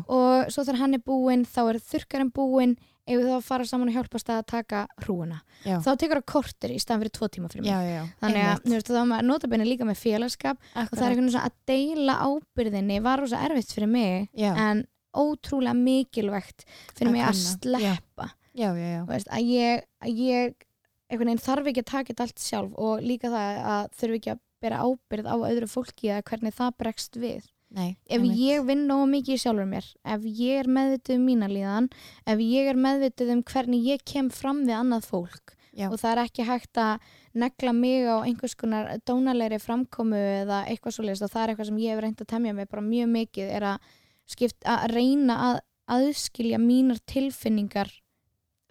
[0.10, 3.92] og svo þegar hann er búinn þá er þurkarinn búinn ef við þá fara saman
[3.92, 7.52] og hjálpast að taka hrúuna já, þá tekur það kortir í staðan fyrir tvo tíma
[7.52, 7.72] fyrir mig.
[7.72, 10.86] Já, já, þannig að veist, þá er maður notabenni líka með félagskap og það er
[10.86, 11.06] Akkurat.
[11.10, 16.66] einhvern veginn að deila ábyrðinni var rosa erfitt fyrir mig en ótrúlega mikilvægt
[16.96, 18.32] fyrir mig að sleppa.
[18.56, 22.44] Já, já, já, Þú veist, að ég, að ég þarf ekki að taka þetta allt
[22.44, 26.56] sjálf og líka það að þurfi ekki að bera ábyrð á öðru fólki eða hvernig
[26.56, 28.40] það bregst við nei ef einmitt.
[28.40, 31.90] ég vinn nógu mikið í sjálfur mér ef ég er meðvituð um mína líðan
[32.26, 35.90] ef ég er meðvituð um hvernig ég kem fram við annað fólk Já.
[35.90, 40.96] og það er ekki hægt að negla mig á einhvers konar dónalegri framkomu eða eitthvað
[40.96, 43.52] svoleiðist og það er eitthvað sem ég hef reynd að temja mig bara mjög mikið
[43.58, 43.90] er að,
[44.32, 45.60] skipt, að reyna að
[45.98, 47.92] aðskilja mínar tilfinningar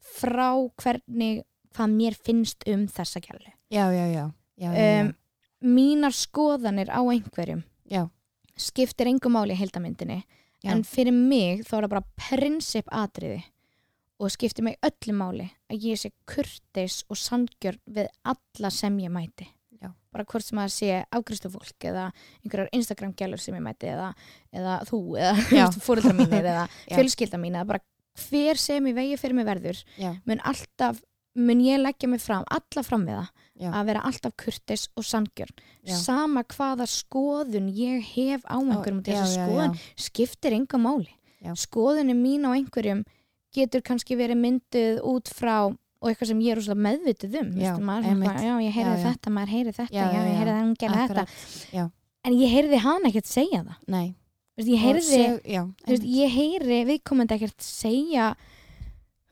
[0.01, 0.49] frá
[0.81, 1.45] hvernig
[1.77, 4.25] hvað mér finnst um þessa kjærli já, já, já,
[4.57, 5.15] já, já, um,
[5.77, 8.09] mínar skoðanir á einhverjum Já.
[8.61, 10.23] Skiptir engum máli í heildamyndinni
[10.65, 10.73] Já.
[10.73, 13.43] en fyrir mig þá er það bara prinsip atriði
[14.23, 19.13] og skiptir mig öllu máli að ég sé kurteis og sangjörn við alla sem ég
[19.13, 19.49] mæti.
[19.83, 19.91] Já.
[20.15, 22.07] bara hvort sem að sé ágristu fólk eða
[22.45, 24.13] einhverjar Instagram gælur sem ég mæti eða,
[24.55, 27.85] eða þú eða fóreldra mínir eða fjölskylda mín eða bara
[28.29, 29.83] hver sem í vegi fyrir mig verður
[30.25, 31.03] mun alltaf
[31.35, 33.71] mun ég leggja mig fram, alla fram við það Já.
[33.71, 35.53] að vera alltaf kurteis og sangjörn
[35.87, 41.13] sama hvaða skoðun ég hef á einhverjum og þessi já, skoðun skiptir enga máli.
[41.45, 41.53] Já.
[41.55, 43.05] skoðunin mín á einhverjum
[43.55, 45.69] getur kannski verið mynduð út frá
[46.05, 49.31] og eitthvað sem ég er úrslega meðvituð um Já, maður, já, ég heyrði Já, þetta,
[49.37, 51.87] maður heyrði þetta Já, ég heyrði að hún gerði þetta.
[52.25, 53.79] En ég heyrði hann ekkert segja það.
[53.93, 54.15] Nei.
[54.55, 55.49] Veistu, ég heyrði, seg-
[55.89, 58.29] veist, ég heyri viðkomandi ekkert segja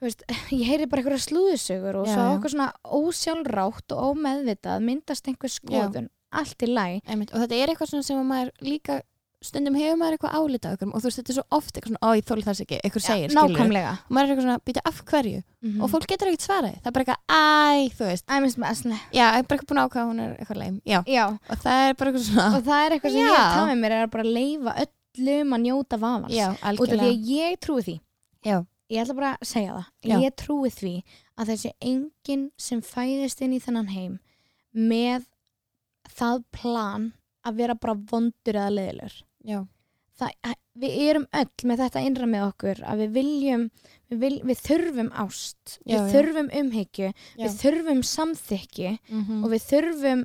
[0.08, 0.24] veist,
[0.60, 2.32] ég heyri bara einhverja slúðusögur og Já, svo já.
[2.38, 6.10] okkur svona ósjálfrátt og ómeðvitað myndast einhver skoðun.
[6.32, 9.02] Allt í læg og þetta er eitthvað svona sem að maður líka
[9.42, 11.90] stundum hefur maður eitthvað álita á ykkur og þú veist þetta er svo oft eitthvað
[11.90, 13.92] svona, ó ég þóli þess ekki eitthvað segir, skilur nákvæmlega.
[14.06, 15.40] Og maður er eitthvað svona, býta af hverju?
[15.66, 18.60] Mm og fólk getur ekkert svaraði, það er bara eitthvað æ, þú veist, Æ, minnst
[18.62, 20.98] maður svona já, ég er bara eitthvað búin að ákvæða hún er eitthvað leim, já,
[21.10, 23.38] Já, og það er bara eitthvað svona og það er eitthvað sem ég Já.
[23.42, 26.34] hef tafið mér er að bara leifa öllum að njóta vafans.
[26.34, 27.96] Já, út af því að ég trúi því.
[28.46, 28.56] Já,
[28.92, 30.16] ég ætla bara að segja það Já.
[30.26, 30.94] ég trúi því
[31.40, 34.18] að þessi enginn sem fæðist inn í þennan heim
[34.76, 35.26] með
[36.12, 37.06] það plan
[37.46, 39.16] að vera bara vondur eða leðilur
[40.82, 43.64] við erum öll með þetta innra með okkur að við viljum
[44.12, 46.12] við, vil, við þurfum ást Já, við já.
[46.14, 47.08] þurfum umhyggju,
[47.40, 49.40] við þurfum samþykki Mhm.
[49.44, 50.22] og við þurfum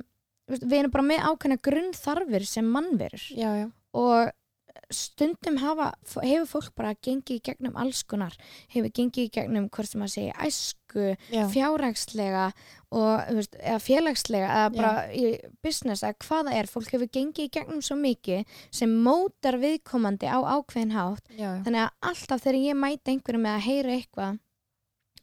[0.48, 2.68] við erum bara með ákveðna grunnþarfir sem
[3.58, 4.30] já, og
[4.94, 5.90] stundum hafa,
[6.22, 8.34] hefur fólk bara gengið í gegnum alls konar
[8.72, 12.48] hefur gengið í gegnum hvort sem að segja æsku, já, fjárhagslega
[12.96, 14.76] og veist, eða félagslega eða Já.
[14.78, 15.24] bara í
[15.64, 20.30] business eða hvað það er, fólk hefur gengið í gegnum svo mikið sem mótar viðkomandi
[20.30, 21.62] á ákveðin hátt já, já.
[21.66, 24.38] þannig að alltaf þegar ég mæti einhverju með að heyra eitthvað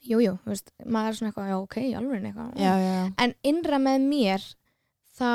[0.06, 3.08] jújú, maður er svona eitthvað já ok, alveg eitthvað já, já, já.
[3.26, 4.46] en innra með mér
[5.15, 5.32] þá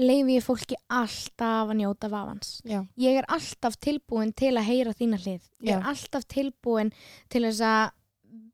[0.00, 2.80] leifi ég fólki alltaf að njóta vafans já.
[2.96, 5.88] ég er alltaf tilbúin til að heyra þína hlið ég er Já.
[5.92, 6.92] alltaf tilbúin
[7.32, 7.90] til þess að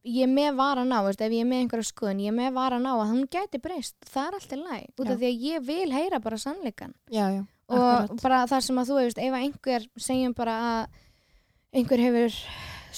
[0.09, 2.57] ég er með varan á, veist, ef ég er með einhverja skoðun ég er með
[2.59, 5.13] varan á að hún gæti breyst það er alltaf læg, út Já.
[5.13, 7.43] af því að ég vil heyra bara sannleikan já, já.
[7.69, 8.23] og Akkurat.
[8.23, 10.99] bara það sem að þú veist, ef einhver segjum bara að
[11.79, 12.39] einhver hefur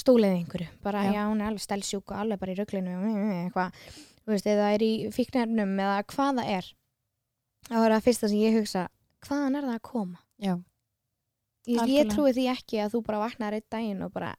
[0.00, 1.12] stólið einhverju, bara Já.
[1.18, 3.08] já, hún er alveg stælsjúk og alveg bara í rugglinu og
[3.44, 3.80] eitthvað,
[4.24, 6.74] þú veist, eða er í fíknefnum eða hvað það er
[7.68, 8.88] þá er það fyrsta sem ég hugsa
[9.26, 10.20] hvaðan er það að koma?
[10.40, 10.56] já,
[11.68, 14.30] Ég, ég trúi því ekki að þú bara vaknar einn daginn og bara,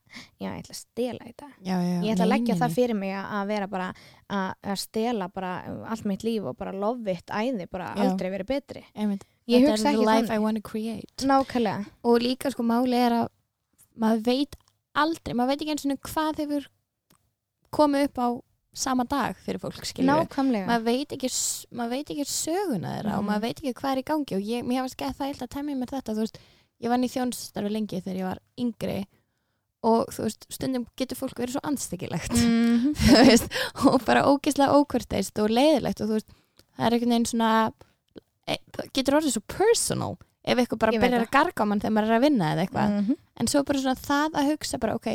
[0.42, 1.98] já, ég ætla að stela þetta já, já.
[2.02, 2.76] ég ætla að leggja nei, það nei.
[2.80, 3.90] fyrir mig að vera bara
[4.26, 5.52] að, stela bara
[5.94, 9.28] allt mitt líf og bara lofitt æði, bara aldrei verið betri Einmitt.
[9.46, 12.66] ég Þetta hugsa the ekki life þannig I want to create nákvæmlega og líka sko
[12.66, 13.30] máli er að
[14.02, 14.58] maður veit
[14.98, 16.70] aldrei, maður veit ekki eins og hvað hefur
[17.72, 18.28] komið upp á
[18.74, 21.30] sama dag fyrir fólk skilur nákvæmlega maður veit ekki,
[21.76, 23.30] maður veit ekki söguna þeirra og Mhm.
[23.32, 25.50] maður veit ekki hvað er í gangi og ég, mér hefast gett það eilt að
[25.56, 26.38] temja mér þetta þú veist,
[26.82, 29.06] ég vann í þjónstarfi lengi þegar ég var yngri
[29.84, 32.94] og þú veist, stundum getur fólk verið svo anstekilegt Mhm.
[33.06, 33.50] þú veist,
[33.86, 36.30] og bara ógislega ókvörteist og leiðilegt og þú veist,
[36.78, 37.74] það er einhvern veginn svona
[38.48, 41.94] e, það getur orðið svo personal ef eitthvað bara byrjar að garga á mann þegar
[41.94, 43.16] maður er að vinna eða eitthvað Mhm.
[43.38, 45.08] en svo bara svona það að hugsa bara ok,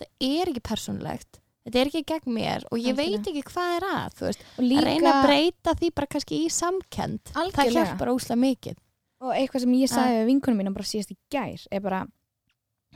[0.00, 3.18] þetta er ekki persónulegt þetta er ekki gegn mér og ég Algjörlega.
[3.18, 6.10] veit ekki hvað er að þú veist, og að reyna líka að breyta því bara
[6.14, 7.86] kannski í samkend það Algjörlega.
[7.88, 8.76] hjálpar óslega mikið
[9.24, 12.02] og eitthvað sem ég sagði við vinkunum mína bara síðast í gær er bara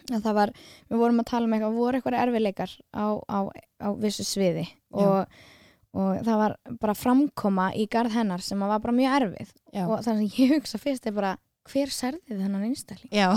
[0.09, 0.53] að það var,
[0.89, 3.39] við vorum að tala um eitthvað voru eitthvað erfiðleikar á, á,
[3.83, 5.41] á vissu sviði og,
[5.97, 10.01] og það var bara framkoma í garð hennar sem var bara mjög erfið já, og
[10.07, 11.35] þannig að ég hugsa fyrst er bara
[11.69, 13.13] hver særði þennan einstakling?
[13.13, 13.29] já.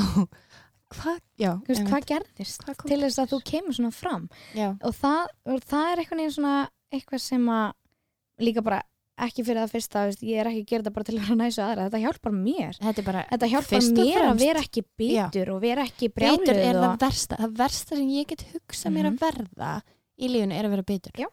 [0.95, 4.30] Hvað, já, veist, hvað gerðist Hvað til þess að þú kemur svona fram?
[4.58, 6.56] Já, og það, og það er eitthvað svona
[6.91, 7.67] eitthvað sem að
[8.41, 8.82] líka bara
[9.21, 11.38] ekki fyrir það fyrsta, veist, ég er ekki að gera þetta bara til að vera
[11.41, 12.80] næsu aðra, þetta hjálpar mér.
[12.82, 16.80] Þetta bara þetta hjálpar mér að vera ekki bitur og vera ekki bitur brjáluð er
[16.80, 16.86] og...
[16.86, 19.71] það versta það versta sem ég get hugsað mér að verða
[20.17, 21.15] í lífunu er að vera bitur.
[21.15, 21.21] Mhm.
[21.21, 21.30] Já.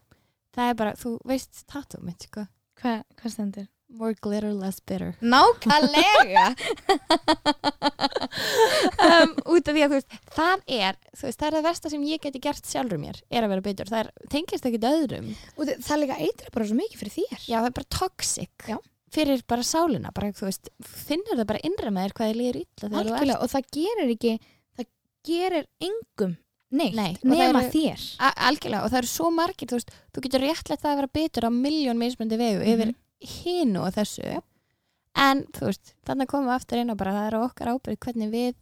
[0.58, 2.44] það er bara, þú veist tattoo mitt sko.
[2.82, 3.68] Hva, hvað stendur?
[3.90, 5.14] More glitter, less bitter.
[5.22, 6.54] Nákvæmlega.
[8.98, 11.90] Um, út af því að þú veist það er, þú veist, það er það versta
[11.92, 13.88] sem ég geti gert sjálfur mér, er að vera bitur.
[13.90, 15.28] Það er, tengist ekkit öðrum.
[15.56, 17.40] Og það er líka eitri bara svo mikið fyrir þér.
[17.48, 18.76] Já, það er bara toxic Já.
[19.14, 22.60] fyrir bara sálina, bara, þú veist finnur það bara innra með þér hvað þið líður
[22.62, 24.34] illa þegar þú ert Algjörlega, og það gerir ekki
[24.78, 24.88] það
[25.30, 26.36] gerir engum
[26.78, 28.06] neitt Nei, nema eru- þér.
[28.28, 31.48] algjörlega, og það eru svo margir þú veist, þú getur réttlega það að vera bitur
[31.48, 32.96] á miljón mismundi vegu yfir Mhm.
[33.20, 34.22] Hinu og þessu.
[34.24, 34.40] Já.
[35.18, 37.98] en þú veist, þannig komum við aftur inn og bara það er á okkar ábyrgð
[38.04, 38.52] hvernig við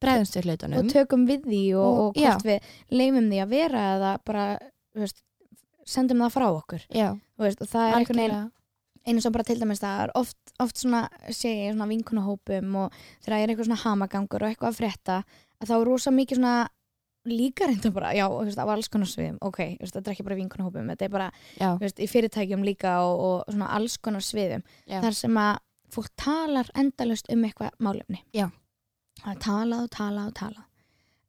[0.00, 3.48] bregðumst við og hlutunum tökum við því og, Og- og hvort við leifum því að
[3.56, 4.44] vera eða bara
[4.94, 5.22] þú veist,
[5.86, 6.84] sendum það frá okkur.
[6.94, 8.52] Já, Þú veist, og það er einhvern veginn
[9.06, 12.92] einu sem bara til dæmis það er oft, oft svona sé ég svona vinkunahópum og
[13.22, 15.18] þegar er eitthvað svona hamagangur og eitthvað að frétta
[15.62, 16.54] að þá er rosa mikið svona
[17.28, 20.14] líka reynda bara, já, þú veist, á alls konar sviðum ok, þú veist, þetta er
[20.14, 21.28] ekki bara vinkunahópum þetta er bara,
[21.82, 25.58] veist, í fyrirtækjum líka og, og svona alls konar sviðum já, þar sem að
[25.96, 28.22] fólk talar endalust um eitthvað málefni.
[28.34, 28.48] Já.
[29.22, 30.64] það er talað og talað og talað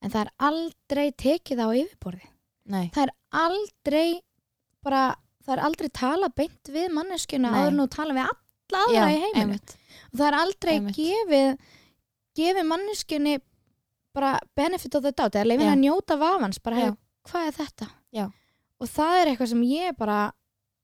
[0.01, 2.27] en það er aldrei tekið á yfirborði.
[2.67, 4.09] Nei, það er aldrei
[4.85, 5.03] bara,
[5.45, 9.57] það er aldrei talað beint við manneskjuna en þú tala við alla aðra í heiminu
[9.57, 11.51] og það er aldrei gefið
[12.37, 13.37] gefið manneskjunni
[14.17, 16.91] bara benefit of the doubt eða leifin að njóta vafans bara, hey,
[17.29, 17.87] hvað er þetta?
[18.17, 18.25] Já.
[18.81, 20.17] og það er eitthvað sem ég bara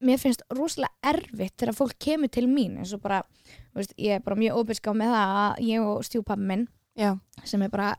[0.03, 3.21] mér finnst rosalega erfitt þegar fólk kemur til mín eins og bara,
[3.75, 6.65] veist, ég er bara mjög óbyrska með það að ég og stjúpappi minn
[6.99, 7.13] já,
[7.47, 7.93] sem er bara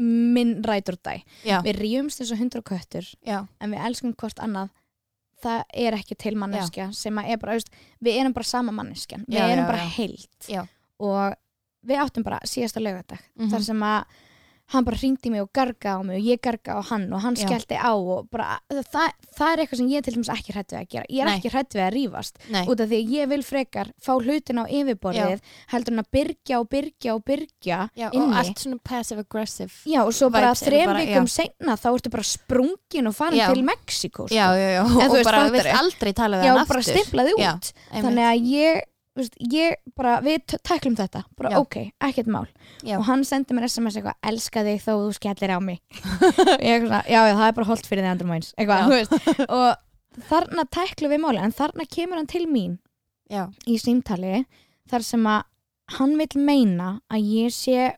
[0.00, 4.70] minn ræturdæ já, við rýjumst eins og hundra köttur já, en við elskum hvort annað.
[5.40, 7.70] Það er ekki til manneskja sem að er bara, veist,
[8.04, 9.22] við erum bara sama manneskjan.
[9.26, 10.66] Við erum bara heilt Já.
[11.00, 11.32] og
[11.88, 13.48] við áttum bara síðasta laugardag Mhm.
[13.54, 14.04] þar sem að
[14.70, 17.34] hann bara hringdi mig og garga á mig og ég garga á hann og hann
[17.34, 17.46] Já.
[17.46, 20.78] skellti á og bara, það, það er eitthvað sem ég til dæmis ekki hrætt við
[20.80, 21.36] að gera ég er Nei.
[21.40, 24.62] ekki hrætt við að rífast nei, út af því að ég vil frekar fá hlutin
[24.62, 25.40] á yfirborðið
[25.74, 29.72] heldur en að byrgja og byrgja og byrgja já, og inni allt svona passive aggressive
[29.90, 31.34] Já, og svo bara vibes eru þrem bara- vikum já.
[31.34, 33.48] seinna þá ertu bara sprungin og farin Já.
[33.54, 34.34] til Mexiko sko.
[34.34, 35.52] já, já, já, þú og veist, bara fattarðu?
[35.58, 38.04] vilt aldrei tala við Já, hann bara aftur stimplaði út Já, einmitt.
[38.04, 38.82] þannig að ég,
[39.18, 41.58] veist, ég bara, við tæklum þetta bara Já.
[41.60, 42.46] ok, ekkert mál.
[42.86, 42.96] Já.
[42.98, 45.80] og hann sendi mér SMS eitthvað, elska þig þó þú skellir á mig.
[46.68, 49.44] Ég svona, já, já, það er bara holdt fyrir þig andur mæns eitthvað, þú veist.
[49.50, 52.78] Og þarna tæklum við máli, en þarna kemur hann til mín
[53.30, 54.44] já, í símtali
[54.90, 55.46] þar sem að
[55.98, 57.92] hann vil meina að ég sé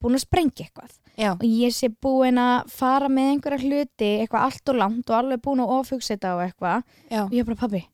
[0.00, 1.00] búin að sprengja eitthvað.
[1.14, 5.18] Já, og ég sé búin að fara með einhverja hluti eitthvað allt og langt og
[5.20, 6.88] alveg búin að ofugsa þetta og eitthvað.
[7.12, 7.84] Já, og ég bara pabbi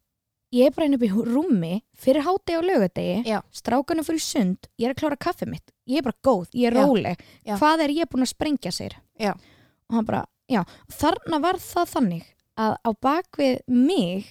[0.52, 4.88] ég er bara inn upp í rúmi fyrir hátegi og lögadegi strákanum fyrir sund, ég
[4.88, 6.82] er að klára kaffi mitt ég er bara góð, ég er Já.
[6.86, 7.56] róleg Já.
[7.58, 9.32] hvað er ég búin að sprengja sér Já.
[9.34, 12.26] og hann bara, já þarna var það þannig
[12.58, 14.26] að á bakvið mig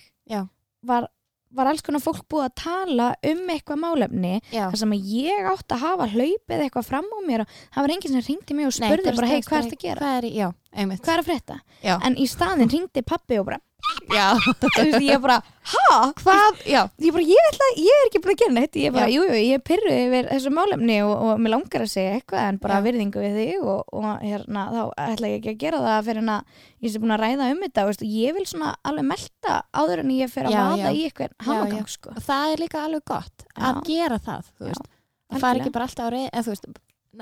[0.85, 1.07] var,
[1.51, 5.73] var alls konar fólk búið að tala um eitthvað málefni þar sem að ég átt
[5.75, 8.75] að hafa hlaupið eitthvað fram á mér og það var enginn sem ringdi mig og
[8.79, 9.99] Nei, spurði bara, hei, hvað bara- ertu að gera?
[9.99, 10.53] hvað er,
[10.99, 11.59] Hvað er að frétta?
[12.05, 13.59] En í staðinn ringdi pappi og bara,
[14.09, 14.25] já,
[14.77, 15.37] veist, ég bara,
[15.71, 15.97] ha?
[16.19, 19.07] hvað, já, ég bara, ég, ætla, ég er ekki búin að gera neitt ég bara,
[19.07, 19.15] Já.
[19.15, 22.45] jú, jú, ég er pyrruð yfir þessu málefni og, og mér langar að segja eitthvað
[22.47, 22.85] en bara Já.
[22.87, 26.33] virðingu við þig og, og hérna, þá ætla ég ekki að gera það fyrir en
[26.35, 30.03] að ég sé búin að ræða um þetta veist, ég vil svona alveg melta áður
[30.03, 30.91] en ég fer að já.
[30.91, 34.85] í eitthvað hamagang, sko og það er líka alveg gott að gera það, þú veist
[35.29, 35.65] að fara algjörlega.
[35.65, 36.71] ekki bara alltaf á reyð, en þú veist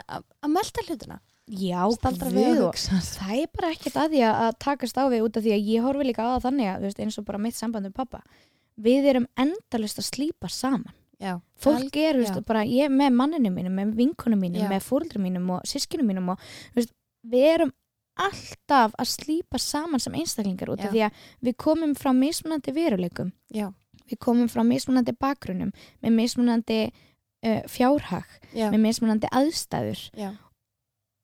[0.08, 3.32] að melta hlutina, já, staldra við og og það.
[3.38, 6.08] er bara ekkert að því að takast á við út af því að ég horfi
[6.10, 8.22] líka á það þannig að veist, eins og bara mitt samband með pappa
[8.78, 10.94] við erum endalist að slípa saman.
[11.18, 14.70] Já, fólk er, veist, bara ég með manninu mínum, með vinkunum mínum, Já.
[14.70, 16.44] með fóreldrum mínum og sískinum mínum og
[16.78, 16.94] veist,
[17.26, 17.72] við erum
[18.22, 23.32] alltaf að slípa saman sem einstaklingar út af því að við komum frá mismunandi veruleikum.
[23.54, 23.72] Já,
[24.06, 25.74] við komum frá mismunandi bakgrunum
[26.06, 30.32] með mismunandi uh, fjárhag já, með mismunandi aðstæður já,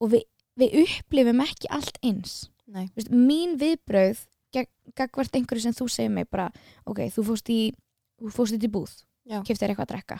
[0.01, 0.27] og við,
[0.59, 2.37] við upplifum ekki allt eins.
[2.95, 4.23] Vist, mín viðbröð
[4.97, 6.49] gagvart einhverju sem þú segir mig bara
[6.89, 7.59] ok, þú fórst í
[8.21, 8.95] þú fórst út í búð,
[9.29, 9.41] Já.
[9.45, 10.17] keftir eitthvað að drekka.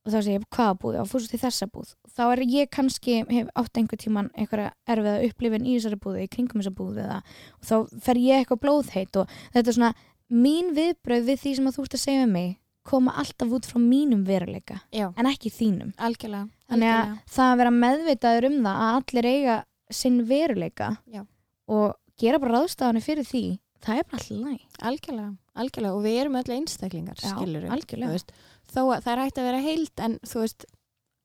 [0.00, 0.98] Og þá segir ég hvaða búð?
[1.02, 1.90] Og fórstu til þessa búð.
[2.08, 6.30] Þá er ég kannski, hef átt einhver tíman einhverja erfiða upplifin í þessari búðu í
[6.32, 7.18] kringum þessa búðu eða,
[7.60, 9.92] og þá fer ég eitthvað blóðheit og þetta er svona
[10.30, 12.50] mín viðbröð við því sem að þú ert að segja mig
[12.84, 17.32] koma alltaf út frá mínum veruleika já, en ekki þínum algjörlega, þannig að algjörlega.
[17.34, 19.56] það að vera meðvitaður um það að allir eiga
[19.90, 21.24] sinn veruleika Já.
[21.68, 23.42] og gera bara ráðstafanir fyrir því
[23.84, 28.12] það er bara alltaf læg algjörlega, algjörlega og við erum öll einstaklingar Já, skilur algjörlega.
[28.16, 28.32] veist,
[28.72, 30.64] þó að það er hægt að vera heild en þú veist,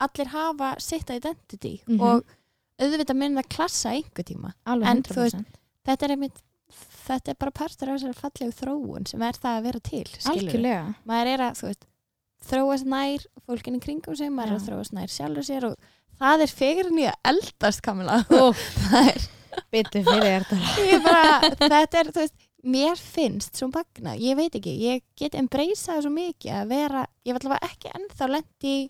[0.05, 2.01] allir hafa sitt identity Mhm.
[2.01, 2.25] og
[2.81, 5.45] auðvitað það klassa einhver tíma alveg En þú veist, 100%
[5.85, 6.41] þetta er einmitt
[7.05, 10.87] þetta er bara partur af þessari fallegu þróun sem er það að vera til algjörlega.
[11.09, 11.85] Maður er að veist,
[12.45, 14.67] þróast nær fólkinni kringum sig, maður er að Já.
[14.69, 19.29] þróast nær sjálfur sér og það er en ég eldast kamila það er,
[19.73, 20.49] bitur fyrir
[21.05, 26.05] bara, þetta er þú veist, mér finnst svo magna ég veit ekki, ég get embraceað
[26.05, 28.85] svo mikið að vera, ég var allavega ekki ennþá lendi í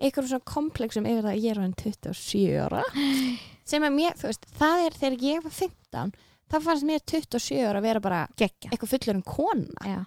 [0.00, 2.84] einhverjum svona komplexum yfir það að ég er hann 27 ára.
[3.70, 6.14] Sem er mér, þú veist, það er þegar ég var 15
[6.50, 8.72] það fannst mér 27 ára að vera bara geggja.
[8.72, 10.00] eitthvað fullur en kona já,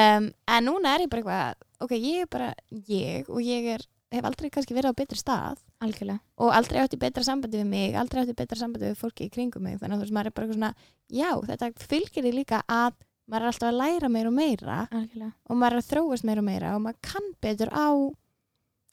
[0.00, 2.52] um, en núna er ég bara eitthvað ok, ég er bara
[2.88, 3.84] ég og ég er,
[4.14, 5.60] hef aldrei kannski verið á betri stað.
[5.84, 6.18] Algjörlega.
[6.42, 9.62] Og aldrei átti betra sambandi við mig aldrei átti betra sambandi við fólki í kringum
[9.62, 9.76] mig.
[9.78, 10.72] Þannig að þú veist, maður er bara eitthvað svona
[11.20, 12.96] já, þetta fylgir því líka að
[13.28, 14.78] maður er alltaf að læra meira og meira.
[14.88, 15.30] Algjörlega.
[15.46, 17.88] Og maður er að þróast meira og meira og maður kann betur á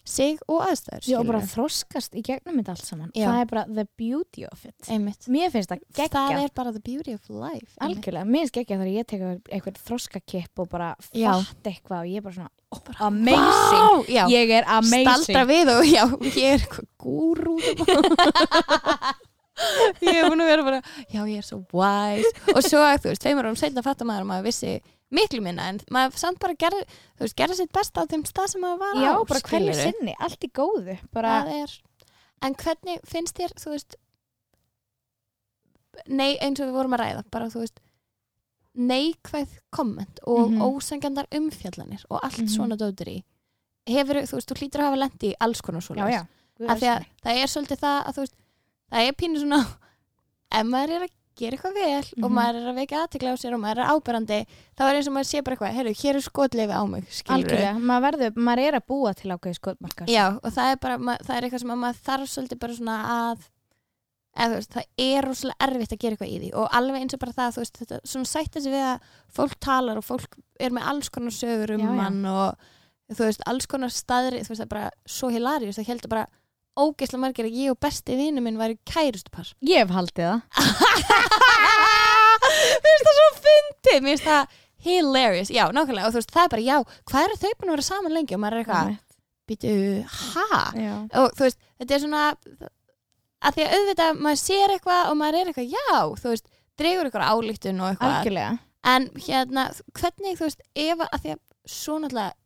[0.05, 3.11] sig og aðstæður Já, og bara þroskast í gegnum þetta allt saman.
[3.15, 3.25] Já.
[3.27, 4.89] það er bara the beauty of it.
[4.91, 5.29] Einmitt.
[5.31, 7.87] Mér finnst það það geggja er bara the beauty of life einmitt.
[7.87, 11.31] algjörlega, mér finnst geggja þegar ég tek eitthvað þroskakipp og bara Já.
[11.33, 13.45] fatt eitthvað og ég er bara svona oh, amazing.
[13.45, 15.23] Vá, já, ég er amazing.
[15.25, 17.55] Staldra við og já, ég er eitthvað gúrú.
[20.03, 22.31] Ég er búin að vera bara já, ég er svo wise.
[22.55, 24.73] Og svo, þú veist, tveimur árum setna fattar maður að maður vissi
[25.15, 26.83] miklu minna en maður samt bara gerði,
[27.17, 29.73] þú veist, gerði sitt besta á þeim stað sem maður var já, á bara hverju
[29.73, 29.83] skilurðu.
[29.87, 31.75] sinni, allt í góðu bara, það er
[32.45, 33.95] en hvernig finnst þér, þú veist
[36.11, 37.79] nei, eins og við vorum að ræða bara, þú veist
[38.75, 40.61] neikvæð komment og Mhm.
[40.61, 42.49] ósangandar umfjallanir og allt Mhm.
[42.51, 43.23] svona dótur í
[43.87, 46.27] hefur, þú veist, þú hlýtur að hafa lendi í alls konar svona já, já
[46.59, 47.21] Guð af því að elski mig.
[47.23, 48.35] það er svolítið það að þú veist
[48.91, 49.59] það er pínu svona
[50.51, 52.35] ef maður er að gera eitthvað vel og Mhm.
[52.37, 54.39] maður er að vekja aðtikla á sér og maður er áberandi
[54.77, 57.73] þá er eins og maður sé bara eitthvað heyrðu, hér er skotleifi á mig algjörlega,
[57.79, 61.17] maður verður, maður er að búa til ákveði skotmarkar já, og það er bara, ma-
[61.17, 63.37] það er eitthvað sem að maður þarf svolítið bara svona að
[64.35, 67.19] eða veist, það er rosalega erfitt að gera eitthvað í því og alveg eins og
[67.19, 68.99] bara það, þú veist, þetta svona sætti sig við að
[69.31, 71.95] fólk talar og fólk er með alls konar sögur um Já, já.
[71.95, 72.57] mann og
[73.15, 76.27] þú veist, alls konar staðri þú veist, það er bara svo hilarious, það heldur bara
[76.75, 79.47] ógeðslega margir að ég og besti vinnu minn væri kærustupar.
[79.65, 80.39] Ég hef haldið það.
[82.45, 84.55] Mér finnst það svo fyndið, mér finnst það
[84.85, 86.75] hilarious, já, nákvæmlega, og þú veist, það er bara, já,
[87.09, 88.35] hvað eru þau búin að vera saman lengi?
[88.35, 88.91] Og maður er eitthvað,
[89.49, 89.71] býtu,
[90.19, 90.59] ha?
[90.77, 92.25] já, Og þú veist, þetta er svona,
[93.45, 96.51] að því að auðvitað maður sér eitthvað og maður er eitthvað, já, þú veist,
[96.81, 98.51] dregur eitthvað álíktun og eitthvað, algjörlega.
[98.93, 99.63] En hérna,
[99.97, 101.41] hvernig, þú veist, ef að, því að
[101.75, 102.37] svo náttúrulega,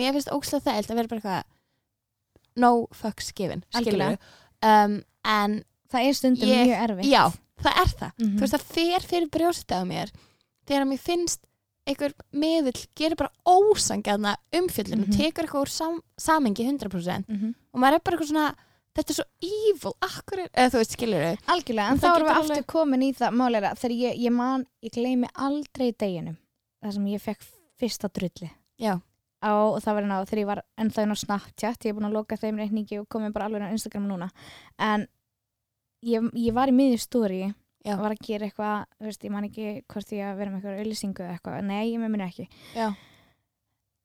[0.00, 1.52] mér finnst ókslega þægilt að vera bara eitthvað,
[2.56, 3.62] no fucks given,
[4.62, 7.10] um, en það er stundum Ég- mjög erfitt.
[7.10, 7.24] Já,
[7.62, 8.12] það er það.
[8.18, 8.36] Mhm.
[8.36, 10.10] þú veist það fer fyrir brjóstið á mér
[10.66, 11.40] þegar mér finnst
[11.86, 15.16] einhver meðvill gerir bara ósangjarna umfjöllun og Mhm.
[15.16, 17.54] tekur eitthvað úr sam, samengi 100% Mhm.
[17.74, 18.54] og maður er bara eitthvað svona
[18.96, 22.28] þetta er svo evil, akkur eða þú veist, skilur þau Algjörlega, en þá það erum
[22.28, 26.36] við aftur komin í það máleira þegar ég, ég man, ég gleymi aldrei deginum
[26.82, 27.42] þar sem ég fekk
[27.78, 28.50] fyrsta drulli
[28.80, 29.00] já,
[29.42, 31.98] á, og það var inn á þegar ég var ennþá inn á Snapchat ég er
[31.98, 34.30] búin að loka þeim reikningi og komið bara alveg inn á Instagram núna.
[34.78, 35.06] En
[36.06, 37.42] ég, ég var í miðjum stóri
[37.86, 37.96] Já.
[38.00, 40.80] var að gera eitthvað, þú veist, ég man ekki hvort ég að vera með eitthvað
[40.80, 41.60] auðlýsingu eða eitthvað.
[41.68, 42.48] Nei, ég með minni ekki.
[42.74, 42.88] Já,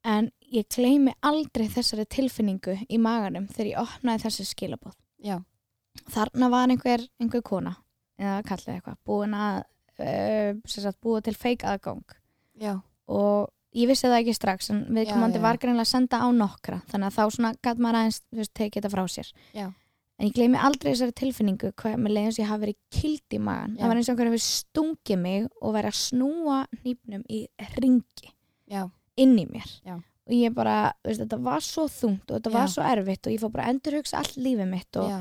[0.07, 5.37] en ég gleymi aldrei þessari tilfinningu í maganum þegar ég opnaði þessi skilabóð já,
[6.09, 7.75] þarna var einhver, einhver kona
[8.21, 12.03] eða kallið eitthvað, búin að uh, sem sagt, búa til feik aðgang.
[12.61, 12.75] Já,
[13.09, 17.07] og ég vissi það ekki strax en viðkomandi var greinlega að senda á nokkra þannig
[17.07, 19.31] að þá svona gæt maður aðeins þú veist, tekið þetta frá sér.
[19.55, 19.67] Já.
[20.21, 23.75] en ég gleymi aldrei þessari tilfinningu hvað með leiðins ég hafi verið kild í magan
[23.77, 23.81] Já.
[23.81, 27.41] það var eins og einhver hefur stungið mig og verið að snúa nýpnum í
[27.79, 28.31] ringi
[28.71, 28.83] já,
[29.17, 29.71] inn í mér.
[29.87, 29.95] Já.
[29.97, 33.33] og ég bara, þú veist, þetta var svo þungt og þetta var svo erfitt og
[33.33, 35.15] ég fór bara að endurhugsa allt lífið mitt og,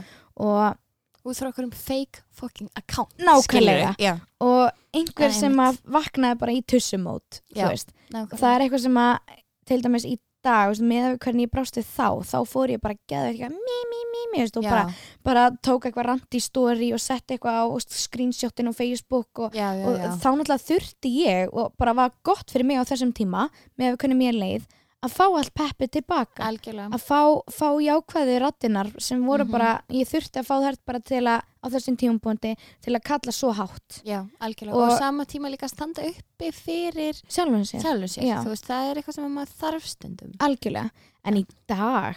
[1.21, 4.19] út frá okkur um fake fucking account Nákvæmlega.
[4.41, 8.41] og einhver er sem að vaknaði bara í tussumót þú veist, nákvæmlega.
[8.43, 9.39] það er eitthvað sem að
[9.71, 12.97] til dæmis í dag, veist, með hvernig ég brást við þá, þá fór ég bara
[12.97, 14.85] að geða eitthvað mí, mí, mí, mí, veist, og bara,
[15.27, 17.65] bara tók eitthvað rand í story og sett eitthvað á
[18.01, 20.09] screenshotin á Facebook og, já, já, og já.
[20.17, 23.49] þá náttúrulega þurfti ég og bara var gott fyrir mig á þessum tíma
[23.81, 24.69] með hvernig mér leið
[25.03, 26.45] að fá allt peppi tilbaka.
[26.45, 26.91] Algjörlega.
[26.93, 27.21] Að fá,
[27.51, 29.51] fá jákvæði rattinar sem voru Mhm.
[29.51, 33.33] bara, ég þurfti að fá þær bara til að, á þessum tímapunkti til að kalla
[33.33, 34.03] svo hátt.
[34.05, 38.91] Já, Og- og, sama tíma líka standa uppi fyrir sjálfum sér, sjálfur sér, veist, það
[38.91, 40.33] er eitthvað sem maður þarf stundum.
[40.39, 40.91] Algjörlega.
[41.25, 42.17] En í dag,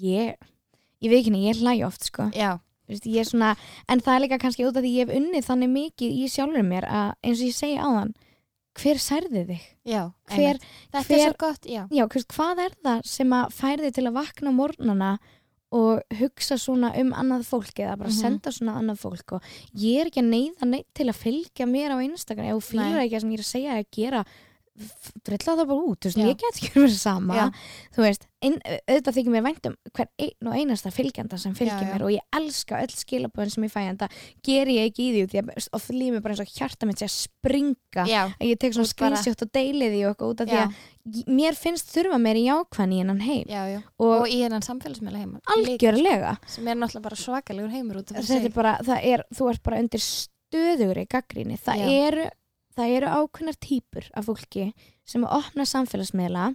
[0.00, 0.36] ég
[1.02, 2.30] ég veit ekki henni, ég hlæ oft sko.
[2.32, 2.60] Já,
[2.90, 3.56] Þú veist, ég er svona,
[3.88, 6.62] en það er líka kannski út af því ég hef unnið þannig mikið í sjálfur
[6.66, 8.14] mér að eins og ég segi áðan
[8.80, 9.60] hver særði þig?
[9.86, 10.58] já, Hver,
[10.92, 14.06] þetta hver- er svo gott, já já, hvað er það sem að færi þig til
[14.08, 15.10] að vakna á morgnana
[15.72, 18.18] og hugsa svona um annað fólk eða bara Mhm.
[18.20, 19.42] senda svona annað fólk og
[19.76, 23.06] ég er ekki að neyða neitt til að fylgja mér á Instagram fýlar Nei.
[23.06, 24.24] ekki það sem ég er að segja að gera
[25.26, 26.26] drilla það bara út, þú veist, Já.
[26.30, 27.34] ég get ekki verið sama.
[27.36, 27.46] Já.
[27.96, 28.54] þú veist, ein,
[28.88, 31.92] auðvitað þykir mér væntum hver einn og einasta fylgjanda sem fylgir Já, já.
[31.94, 34.14] mér og ég elska öll skilabóðin sem ég fæ en það
[34.48, 37.02] ger ég ekki í því því að oft líf mér bara eins og hjarta mitt
[37.02, 38.06] sé að springa.
[38.08, 40.48] Já, að ég tek svona Þú bara- screenshot og deili því og eitthvað út af
[40.48, 43.44] því já, að ég- mér finnst þurfa meiri jákvæðan í hennan heim.
[43.50, 43.80] Já, já.
[44.00, 45.40] Og, og í hennan samfélagsmiðla heima.
[45.56, 46.36] Algjörlega.
[46.46, 49.62] Sem er náttúrulega bara svakalegur heimur út af þetta er bara, það er, þú ert
[49.62, 50.00] bara undir
[50.50, 51.90] stöðugri gaggríni það Já.
[52.08, 52.24] eru,
[52.80, 54.70] það eru ákveðnar típur af fólki
[55.08, 56.48] sem að opna samfélagsmiðla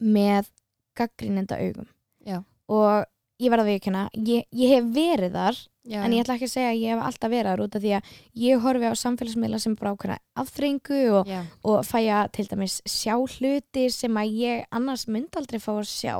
[0.00, 0.50] með
[0.98, 1.90] gaggrínenda augum.
[2.24, 2.38] Já.
[2.72, 3.04] og
[3.42, 5.56] ég verða að viðkjöna ég, ég hef verið þar
[5.90, 7.82] já, en ég ætla ekki að segja að ég hef alltaf verið þar út af
[7.82, 8.12] því að
[8.44, 11.32] ég horfi á samfélagsmiðla sem bara ákveðna afþrengu og,
[11.66, 15.90] og fæ að til dæmis sjá hluti sem að ég annars mynd aldrei fá að
[15.90, 16.14] sjá.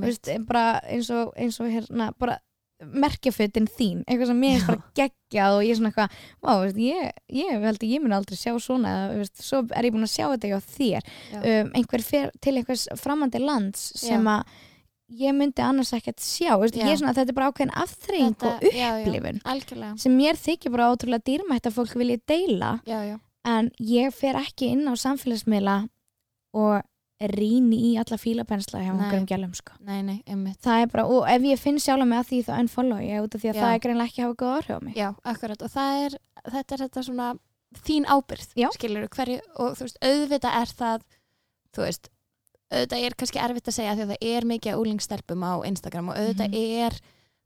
[0.00, 2.38] Veist, bara eins og, eins og hérna, bara
[2.80, 6.78] merkjafötin þín, eitthvað sem mér er bara geggjað og ég er svona eitthvað, vá, veist,
[6.80, 7.10] ég,
[7.40, 10.26] ég held að ég mun aldrei sjá svona veist, svo er ég búin að sjá
[10.32, 11.38] þetta hjá þér Já.
[11.42, 14.38] um, einhver fer til einhvers framandi lands sem Já.
[14.38, 14.58] að
[15.20, 16.86] ég myndi annars ekkert sjá veist, Já.
[16.86, 19.00] ég er svona, þetta er bara ákveðin afþreying Þetta- og já, já.
[19.04, 23.70] upplifun algjörlega, sem mér þykir bara ótrúlega dýrmætt að fólk vilja deila já, já, en
[23.80, 25.76] ég fer ekki inn á samfélagsmiðla
[26.56, 26.80] og
[27.20, 29.00] rýni í alla fílapensla hjá Nei.
[29.04, 32.28] einhverjum gælum sko nei, nei, það er bara, og ef ég finn sjálf mig að
[32.30, 33.60] því þá unfollow ég út af því að Já.
[33.62, 36.16] það er greinlega ekki að hafa góð áhrif á mig Já, akkurat og það er,
[36.54, 37.28] þetta er þetta svona
[37.84, 38.68] þín ábyrð, Já.
[38.74, 41.04] skilur hverju og þú veist, auðvitað er það
[41.76, 42.08] þú veist,
[42.70, 46.16] auðvitað er kannski erfitt að segja því að það er mikið úlingstelpum á Instagram og
[46.16, 46.86] auðvitað Mhm.
[46.86, 46.98] er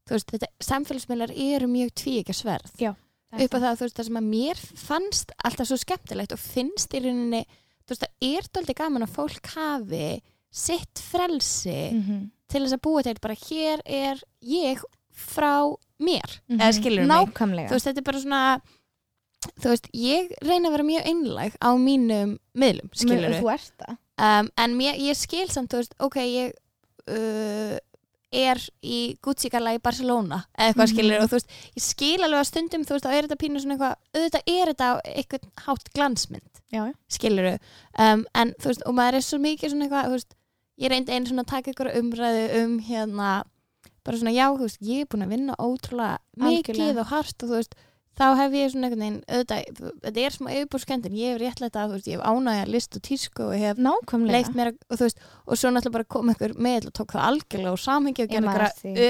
[0.04, 2.94] þú veist, þetta, samfélagsmiðlar eru mjög tvíekja sverð Já,
[3.34, 6.94] upp á það, þú veist, það sem að mér fannst alltaf svo skemmtilegt og finnst
[6.94, 7.44] í rauninni
[7.84, 10.20] þú veist, það er dóldi gaman að fólk hafi
[10.54, 12.22] sitt frelsi mm -hmm.
[12.48, 14.82] til þess að búa til bara hér er ég
[15.14, 17.08] frá mér, eða skilur mig.
[17.08, 17.68] Nákvæmlega.
[17.68, 18.60] Þú veist, þetta er bara svona
[19.60, 23.96] þú veist, ég reyna að vera mjög einlæg á mínum miðlum, skilur þú ert það.
[24.16, 26.52] Um, en mér, ég skil samt, þú veist, ok ég
[27.10, 27.78] uh,
[28.34, 30.94] er í Gucci-gala í Barcelona eða eitthvað Mhm.
[30.94, 33.60] skilur og þú veist, ég skil alveg að stundum þú veist, þá er þetta pínu
[33.62, 36.53] svona eitthvað auðvitað er þetta á eitthvað hátt glansmynd
[37.16, 40.36] skilur um, en þú veist, og maður er svo mikið svona eitthvað, þú veist,
[40.84, 43.32] ég reyndi einu svona að taka ykkur umræðu um hérna
[44.04, 47.52] bara svona, já, þú veist, ég er búin að vinna ótrúlega mikið og hart og
[47.52, 47.76] þú veist,
[48.14, 51.88] þá hef ég svona einhvern veginn, auðvitað, þetta er smá yfirbúrskendin, ég hef réttlega að,
[51.88, 54.34] þú veist, ég hef ánægja list og tísku og hef nákvæmlega.
[54.36, 57.14] leikt mér að, og þú veist, og svo náttúrulega bara kom ykkur með og tók
[57.16, 58.66] það algjörlega og samhengi og gera ykkur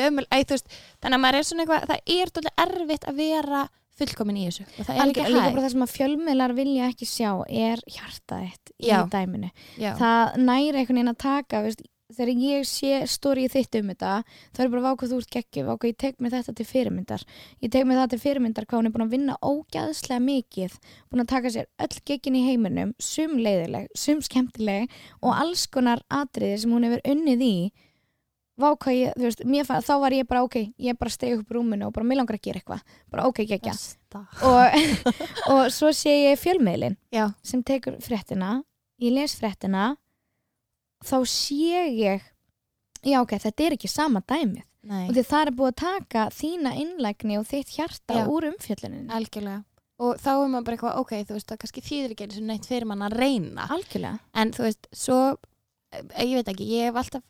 [0.09, 3.21] ömul, æ, þú veist, þannig að maður er svona eitthvað, það er dálítið erfitt að
[3.21, 3.62] vera
[4.01, 4.67] fullkomin í þessu.
[4.69, 5.55] Og það er ekki líka hægt.
[5.55, 9.51] bara það sem að fjölmiðlar vilja ekki sjá er hjartaðitt í dæminu.
[9.81, 11.85] Já, það næri einhvern veginn að taka veist,
[12.15, 15.91] þegar ég sé stórið þitt um þetta þá er bara vákvað þú ert geggjum vákvað
[15.91, 17.25] ég tek mér þetta til fyrirmyndar.
[17.65, 20.77] Ég tek mér það til fyrirmyndar hvað hún er búin að vinna ógæðslega mikið
[21.09, 24.93] búin að taka sér öll geggin í heiminum sum leiðileg, sum skemmtileg
[25.23, 27.57] og alls konar atriði sem hún hefur unnið í
[28.61, 31.39] vákvað ég, þú veist, mér, fa- þá var ég bara ok ég bara að stega
[31.41, 32.85] upp rúminu og bara mér langar að gera eitthvað.
[33.11, 34.23] Bara ok, geggja besta.
[34.47, 34.77] og,
[35.55, 38.61] og svo sé ég fjölmiðlin Já, sem tekur fréttina
[39.03, 39.97] ég les fréttina
[41.05, 42.23] þá sé ég
[43.05, 44.63] já ok, þetta er ekki sama dæmið.
[44.85, 45.07] Nei.
[45.09, 48.27] og því það er búið að taka þína innlægni og þitt hjarta Já.
[48.29, 49.63] úr umfjöllunin algjörlega.
[50.05, 52.47] Og þá er maður bara eitthvað, ok, þú veist, það kannski þýðir ekki eins og
[52.51, 53.65] neitt fyrir mann að reyna.
[53.73, 54.19] Algjörlega.
[54.35, 55.19] En þú veist, svo
[55.95, 57.23] eh, ég veit ekki, ég hef alltaf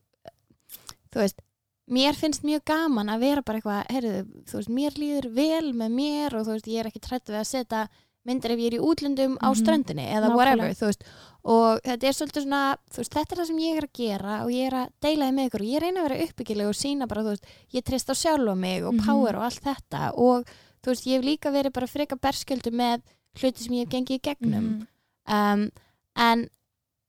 [1.14, 1.42] þú veist,
[1.90, 5.90] mér finnst mjög gaman að vera bara eitthvað, heyrðu, þú veist mér líður vel með
[6.00, 7.88] mér og þú veist, ég er ekki trættu við að setja
[8.24, 9.58] myndir ef ég er í útlöndum á Mhm.
[9.60, 10.36] ströndinni eða Nákvæmlega.
[10.36, 11.02] whatever, þú veist
[11.44, 14.44] og þetta er svolítið svona, þú veist, þetta er það sem ég er að gera
[14.44, 16.74] og ég er að deila þið með ykkur og ég reyna að vera uppbyggileg og
[16.74, 17.44] sína bara, þú veist
[17.74, 19.04] ég treyst á sjálfa mig og Mhm.
[19.06, 20.46] power og allt þetta og
[20.82, 23.02] þú veist, ég hef líka verið bara freka berskjöldu með
[23.36, 24.86] hluti sem ég hef gengið í gegnum Mhm.
[25.28, 25.70] um,
[26.16, 26.48] en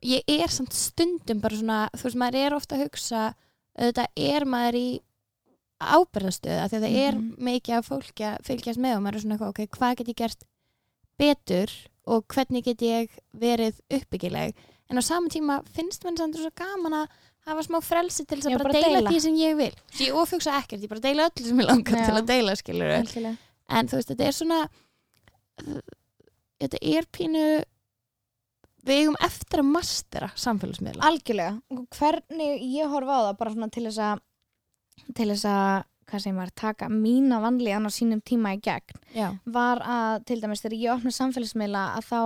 [0.04, 3.34] ég er samt stundum bara svona, þú veist, maður er ofta að hugsa
[3.80, 4.88] auðvitað er maður í
[5.86, 7.36] ábyrðastöð af því að það er Mhm.
[7.50, 10.44] mikið af fólki að fylgjast með og maður er svona ok, hvað get ég gert
[11.20, 11.72] betur
[12.08, 14.54] og hvernig get ég verið uppbyggileg
[14.90, 17.08] en á sama tíma finnst mann samt svo gaman að
[17.46, 19.10] hafa smá frelsi til þess að bara, bara deila, deila.
[19.12, 21.98] því sem ég vil Svo ég ofugsa ekkert, ég bara deila öllu sem ég langar
[22.00, 22.06] Já.
[22.06, 23.36] til að deila skilur
[23.68, 24.70] en þú veist, þetta er svona
[26.62, 27.46] þetta er pínu
[28.86, 31.84] við eigum eftir að mastera samfélagsmiðla Algjörlega.
[31.98, 34.24] Hvernig ég horfa á það bara svona til þess að
[35.18, 39.30] til þess að, hvað segir maður, taka mína vanlíðan á sínum tíma í gegn já,
[39.46, 42.20] var að, til dæmis, þegar ég opna samfélagsmiðla að þá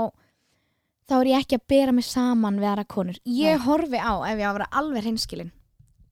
[1.10, 3.18] þá er ég ekki að bera mig saman við aðra konur.
[3.26, 3.64] Ég Nei.
[3.66, 5.52] horfi á, ef ég á að vera alveg hreinskilin,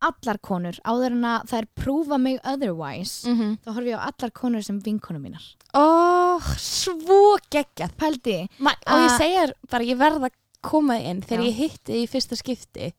[0.02, 4.08] allar konur, áður en að það er prúfa mig otherwise, mm þá horfi ég á
[4.12, 5.44] allar konur sem vinkonum mínar.
[5.74, 7.96] ó, svo geggjað.
[7.98, 10.32] Pældi, Ma og ég Að- segja bara, ég verð að
[10.62, 11.50] koma inn þegar Já.
[11.50, 12.94] ég hitti í fyrsta skipti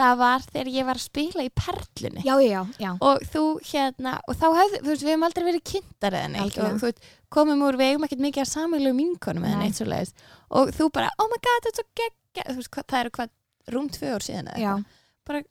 [0.00, 2.22] það var þegar ég var að spila í perlunni.
[2.24, 5.64] Já, já, já, og þú hérna, og þá hefði, þú veist, við hefum aldrei verið
[5.72, 6.72] kynntar eða neitt Algjörlega.
[6.72, 7.02] og þú veist,
[7.36, 9.64] komum úr, við eigum ekkert mikið að sameilu vinkonum eða Nei.
[9.66, 10.14] neitt svo leiðis
[10.56, 13.30] og þú bara, oh my god, þetta er svo geggja þú veist, það eru hvað,
[13.74, 14.84] rúm tvö ár síðan eða
[15.26, 15.42] bara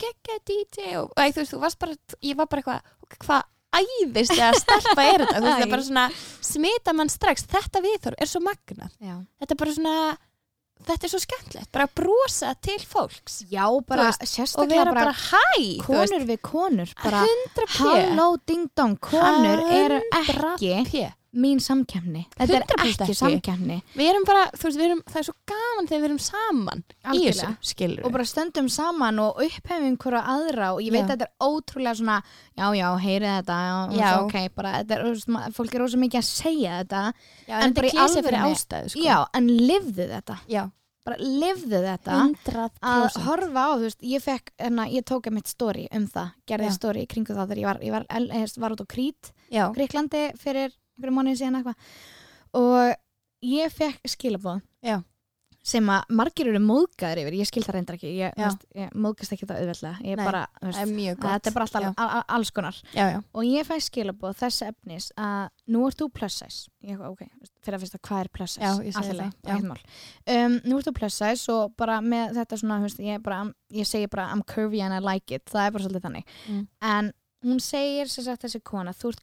[0.00, 3.46] geggja DJ og, og þú veist, þú varst bara, ég var bara eitthvað hvað
[3.80, 5.36] æðist að stelpa er þetta?
[5.36, 6.08] Þú veist, það er bara svona,
[6.50, 8.90] smita mann strax þetta viðþór er svo magnað.
[8.98, 9.14] Já.
[9.42, 9.94] þetta er bara svona
[10.88, 13.40] þetta er svo skemmtilegt, bara að brosa til fólks.
[13.52, 17.78] Já, bara veist, og sérstaklega vera bara, bara hæ konur við konur, bara 100 p.
[17.78, 22.24] Halló ding dong, konur eru ekki 100 p mín samkefni.
[22.34, 23.76] Þetta er 100% ekki samkefni.
[23.94, 26.80] við erum bara, þú veist, við erum, það er svo gaman þegar við erum saman
[26.82, 27.50] í þessu, Algjörlega.
[27.70, 31.06] skilur Og bara stöndum saman og upphefum hverja aðra og ég veit Já.
[31.06, 32.16] að þetta er ótrúlega svona,
[32.58, 34.10] já, já, heyrið þetta, já, Já.
[34.24, 37.04] ok, bara, þetta er, fólk er ósað mikið að segja þetta,
[37.46, 39.00] já, en en bara í alvörunni- ástæðu sko.
[39.06, 40.64] já, en lifðu þetta, já,
[41.06, 42.18] bara lifðu þetta.
[42.26, 46.06] 100% að horfa á, þú veist, ég fekk enna, ég tók að mitt story um
[46.06, 48.86] það gerði í kringu það þegar ég var, ég var, ég var, var út á
[48.90, 51.94] Krít, Greiklandi fyrir einhverju mánuði síðan eitthvað.
[52.60, 52.98] Og
[53.46, 54.98] ég fekk skilabóð Já.
[55.70, 58.10] sem að margir eru móðgæður yfir, ég skil það reyndar ekki.
[58.16, 60.00] Ég, veist, ég móðgast ekki það auðveldlega.
[60.08, 61.26] Ég Nei, bara, það er veist, gott.
[61.28, 62.80] þetta er bara alltaf já, al, al, alls konar.
[62.96, 66.72] Já, já, og ég fæ skilabóð þess efnis að nú ert þú plus size.
[66.80, 68.64] Ég, eitthvað, ok, fyrir að fyrsta hvað er plus size?
[68.64, 69.54] Já, ég segi Allt í lagi, það, já.
[69.54, 69.80] ekkert mál.
[70.36, 73.40] um, nú ert þú plus size og bara með þetta svona, veist, ég, bara,
[73.76, 76.36] ég segi bara I'm curvy and I like it, það er bara svolítið þannig.
[76.48, 76.66] Mm.
[76.94, 77.12] en
[77.44, 79.22] hún segir sagt þessi kona, þú ert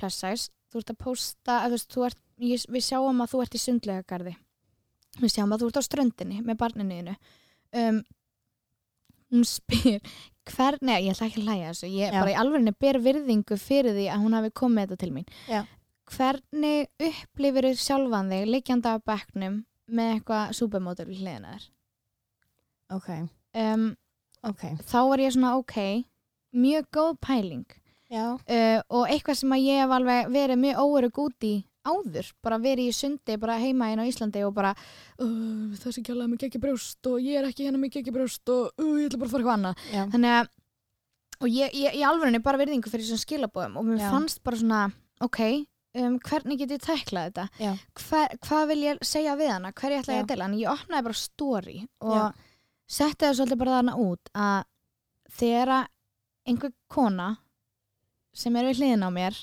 [0.00, 3.56] plus size þú ert að posta, að, veist, ert, ég, við sjáum að þú ert
[3.56, 4.36] í sundlega garði
[5.18, 7.16] við sjáum að þú ert á ströndinni með barninuðinu
[7.82, 8.02] um,
[9.32, 10.02] hún spyr
[10.48, 11.88] hver, nei, ég ætla ekki að hlæja þessu.
[11.92, 12.20] Ég Já.
[12.22, 15.34] bara í alvegni ber virðingu fyrir því að hún hafi komið þetta til mín.
[15.48, 15.64] Já.
[16.08, 19.56] hvernig upplifir þú sjálfan þig liggjandi á bekknum
[19.92, 21.66] með eitthvað supermodel við hliðina þér?
[22.96, 23.08] Ok,
[23.60, 23.84] um,
[24.48, 24.62] ok.
[24.88, 25.76] þá var ég svona ok
[26.56, 27.76] mjög góð pæling
[28.10, 31.54] uh, og eitthvað sem að ég hef alveg verið mjög óörug út í
[31.88, 36.28] áður, bara verið í sundi bara heima inn á Íslandi og bara uh, þessi kjálega
[36.28, 39.22] með ekki brjóst og ég er ekki hérna með ekki brjóst og uh, ég ætla
[39.22, 40.50] bara að fara já, þannig að
[41.38, 44.10] og ég, ég, ég alveg bara verðingu fyrir þessum skilabóðum og mér Já.
[44.12, 44.80] fannst bara svona
[45.22, 45.40] ok,
[46.00, 47.76] um, hvernig get ég tæklað þetta?
[48.02, 49.72] Hver, hvað vil ég segja við hana?
[49.72, 50.22] Ætla ég Já.
[50.22, 52.24] að deila, en ég opnaði bara story og Já.
[52.98, 54.58] setti það svolítið bara þarna út að
[55.38, 55.74] þegar
[56.48, 57.28] einhver kona
[58.38, 59.38] sem er við hliðin á mér.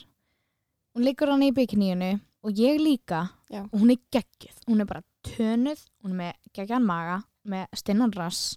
[0.96, 2.14] Hún liggur hann í bygginíunu
[2.46, 3.26] og ég líka.
[3.52, 3.62] Já.
[3.72, 8.14] og hún er geggjuð, hún er bara tönuð hún er með geggjan maga með stinnan
[8.16, 8.56] rass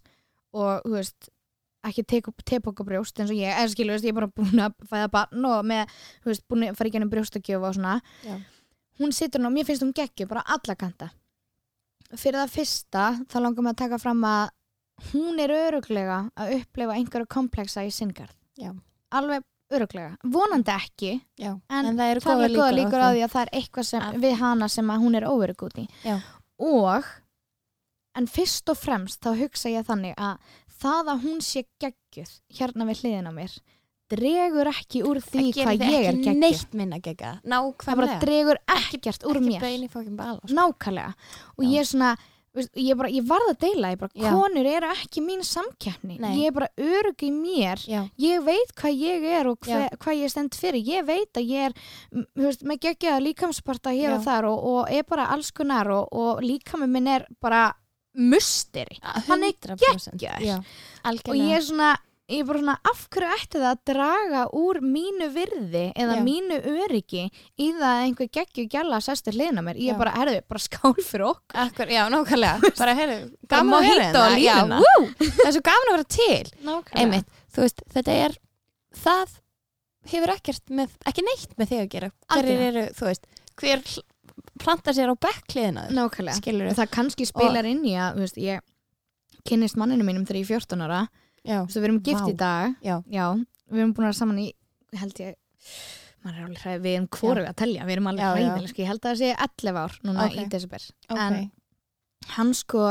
[0.57, 1.29] og þú veist
[1.85, 2.05] ekki
[2.49, 3.53] tepoka brjóst eins og ég.
[3.53, 5.93] Eða skilu, ég er bara búin að fæða barn og með,
[6.25, 7.99] þú veist, búin að fara í gennum brjóstakjöf og svona.
[8.27, 8.39] Já.
[8.99, 11.11] hún situr nú, mér finnst hún geggjuð bara alla kanta.
[12.17, 14.51] Fyrir það fyrsta þá langar maður að taka fram að
[15.13, 18.73] hún er öruglega að upplefa einhverju komplexa í sinngarð Já.
[19.15, 23.23] alveg öruglega, vonandi ekki já en, það eru er góða líkur á því.
[23.27, 25.89] að það er eitthvað sem, Að- við hana sem að hún er óörug út í.
[26.05, 26.19] Já.
[26.59, 27.05] og
[28.19, 30.39] en fyrst og fremst þá hugsa ég þannig að
[30.81, 33.59] það að hún sé geggjuð hérna við hliðin á mér
[34.09, 36.39] dregur ekki úr því hvað ég er ekki geggjuð.
[36.41, 38.21] neitt minna gegga það bara nákvæmlega.
[38.25, 39.61] dregur ekkert úr mér.
[40.49, 40.55] sko.
[40.57, 41.15] nákvæmlega.
[41.59, 41.69] Og Já.
[41.69, 42.17] ég er svona
[42.57, 44.31] ég, bara, ég varð að deila, ég bara, Já.
[44.33, 46.33] konur eru ekki mín samkeppni, Nei.
[46.41, 49.97] ég er bara örug í mér, já, ég veit hvað ég er og hve, Já.
[49.99, 51.77] hvað ég stend fyrir ég veit að ég er
[52.15, 54.17] þú veist, með geggjaða líkamsparta hér Já.
[54.17, 57.69] og þar og, og er bara alls konar og, og líkami minn er bara
[58.19, 60.17] musteri Hann er 100%.
[60.19, 60.43] geggjaður.
[60.43, 60.59] já,
[61.29, 61.93] og ég er svona
[62.29, 66.23] ég er bara svona, af hverju ætti það að draga úr mínu virði eða Já.
[66.27, 67.23] mínu öryggi
[67.57, 69.95] í það að einhver geggju gjalla sestur hliðina mér, ég Já.
[69.95, 73.19] er bara, herðu, bara skál fyrir okkur Akkur, já, nákvæmlega bara, heyrðu,
[73.49, 74.43] gaman að mojito á hérna.
[74.45, 74.81] Já, línuna.
[74.85, 77.01] wú, það er svo gaman að vera til Nákvæmlega.
[77.05, 78.37] einmitt, þú veist, þetta er
[79.05, 79.37] það
[80.13, 82.69] hefur ekkert með, ekki neitt með þig að gera hverjir Algjörlega.
[82.69, 83.27] eru, þú veist
[83.59, 84.07] hver hl-
[84.59, 88.39] planta sér á bekkliðina nákvæmlega skilur og það kannski spilar inn í að þú veist,
[88.43, 88.61] ég
[89.49, 91.01] kynnist manninu mínum þegar ég er 14 ára
[91.45, 92.31] já, veist, við erum gift Vá.
[92.33, 92.97] í dag Já.
[93.69, 94.49] við erum búin að vera saman í
[94.99, 95.37] held ég
[96.25, 98.49] maður er alveg hræð, við erum hvora við að telja við erum alveg Já, já.
[98.49, 100.37] hræðileg, sko, ég held að það sé 11 ár núna Ok.
[100.39, 101.39] í desember ok en
[102.35, 102.87] hann sko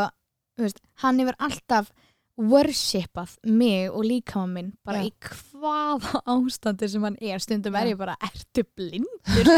[0.57, 1.91] veist, hann hefur alltaf
[2.37, 5.09] worshipað mig og líkama minn bara Já.
[5.09, 5.11] í
[5.57, 7.41] hvaða ástandi sem hann er.
[7.41, 7.93] Stundum er Já.
[7.93, 9.51] ég bara, ertu blindur?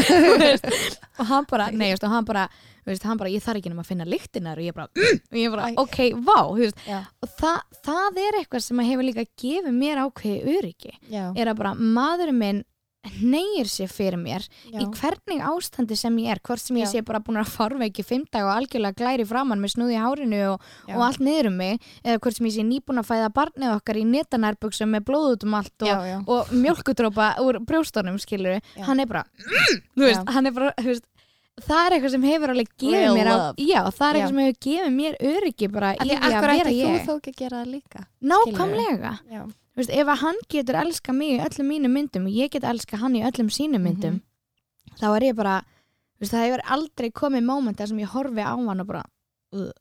[1.20, 2.46] Og hann bara, nei, veist, og hann bara,
[2.88, 5.38] veist, hann bara ég þarf ekki nema að finna lyktinar og ég bara, mm, og
[5.42, 10.04] ég bara ok, vá, og það, það er eitthvað sem að hefur líka gefið mér
[10.06, 10.94] ákveði öryggi.
[11.12, 12.64] Já, er að bara maðurinn minn
[13.24, 16.92] neyir sér fyrir mér já, í hvernig ástandi sem ég er hvort sem ég Já.
[16.92, 20.42] sé bara búin að farveiki fimm dag og algjörlega glæri framann með snúði í hárinu
[20.54, 23.30] og, já, og allt niður um mig eða hvort sem ég sé nýbúin að fæða
[23.38, 27.62] barnið okkar í netanærbuxum með blóð út um allt og, já, já, og mjölkudrópa úr
[27.64, 28.84] brjóstónum skilur Já.
[28.90, 30.34] hann er bara mm, veist, Já.
[30.36, 31.08] hann er bara þú veist,
[31.60, 34.20] það er eitthvað sem hefur alveg gefið Real mér á, já, það er Já.
[34.20, 37.08] eitthvað sem hefur gefið mér öryggi bara í að vera ætti þú ég.
[37.08, 39.14] þó ekki að gera það líka nákvæmlega.
[39.32, 39.42] Já,
[39.80, 42.98] veist, ef að hann getur elska mig í öllum mínum myndum og ég get elska
[43.02, 44.98] hann í öllum sínum myndum Mhm.
[45.00, 45.58] þá er ég bara
[46.20, 49.04] veist, það hefur aldrei komið móment þar sem ég horfi á hann og bara
[49.54, 49.72] uh,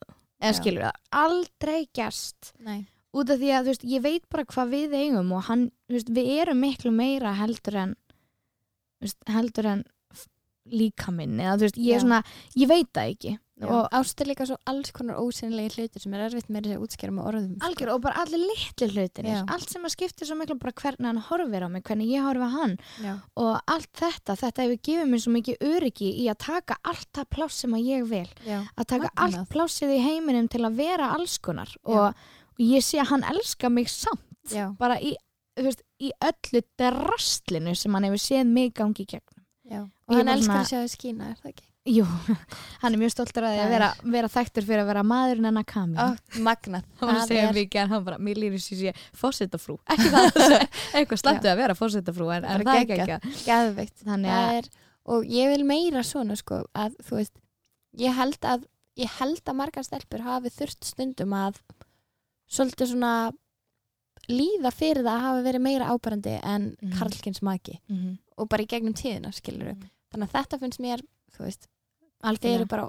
[0.40, 0.58] eða Já.
[0.60, 4.94] skilur það, aldrei gerst nei, út af því að veist, ég veit bara hvað við
[4.94, 7.96] eigum og hann, við erum miklu meira heldur en
[9.30, 9.84] heldur en
[10.68, 11.96] líka minn eða þú veist, ég Já.
[11.96, 12.22] er svona,
[12.58, 16.14] ég veit það ekki og og ást er líka svo alls konar ósynlegi hlutir sem
[16.14, 17.66] er erfitt með að útskjara með orðum sko.
[17.68, 19.24] algjör og bara allir litli hlutir.
[19.26, 19.40] Já.
[19.48, 22.46] allt sem að skiptir svo miklu bara hvernig hann horfir á mig, hvernig ég horfi
[22.46, 22.76] á hann.
[23.02, 27.08] Já, og allt þetta, þetta hefur gefið mér svo mikið öryggi í að taka allt
[27.18, 29.38] það pláss sem að ég vil, já, að taka Magnað.
[29.40, 31.74] allt plássið í heiminum til að vera alls konar.
[31.84, 34.22] Og, og ég sé að hann elskar mig samt.
[34.52, 35.16] Já, bara í,
[35.58, 39.82] veist, í öllu drastlinu sem hann hefur séð mig gangi í gegn já.
[39.82, 41.67] Og og hann elskar að sjá þið skína, er það ekki?
[41.88, 42.04] Jú,
[42.82, 45.64] hann er mjög stoltur að að er- vera, vera þekktur fyrir að vera maðurinn hennar
[45.70, 46.06] Kami Ó,
[46.44, 46.84] magnað.
[47.00, 50.40] Hann að er- mikið en hann bara, mér lýri sér sé fósittafrú, ekki það
[50.98, 54.04] eitthvað slættu að vera fósittafrú en, en það er ekki geðveikt.
[54.04, 54.70] Þannig að,
[55.08, 57.40] og ég vil meira svona sko að þú veist
[58.04, 58.66] ég held að,
[59.00, 61.62] ég held að margar stelpur hafi þurft stundum að
[62.52, 63.12] svolítið svona
[64.28, 66.92] líða fyrir það að hafa verið meira ábærandi en Mhm.
[66.98, 69.88] karlkins maki mm og bara í gegnum tíðina skilur Mhm.
[70.12, 71.00] þannig að þetta finnst mér,
[71.34, 71.66] þú veist
[72.18, 72.88] þeir algjörlega eru bara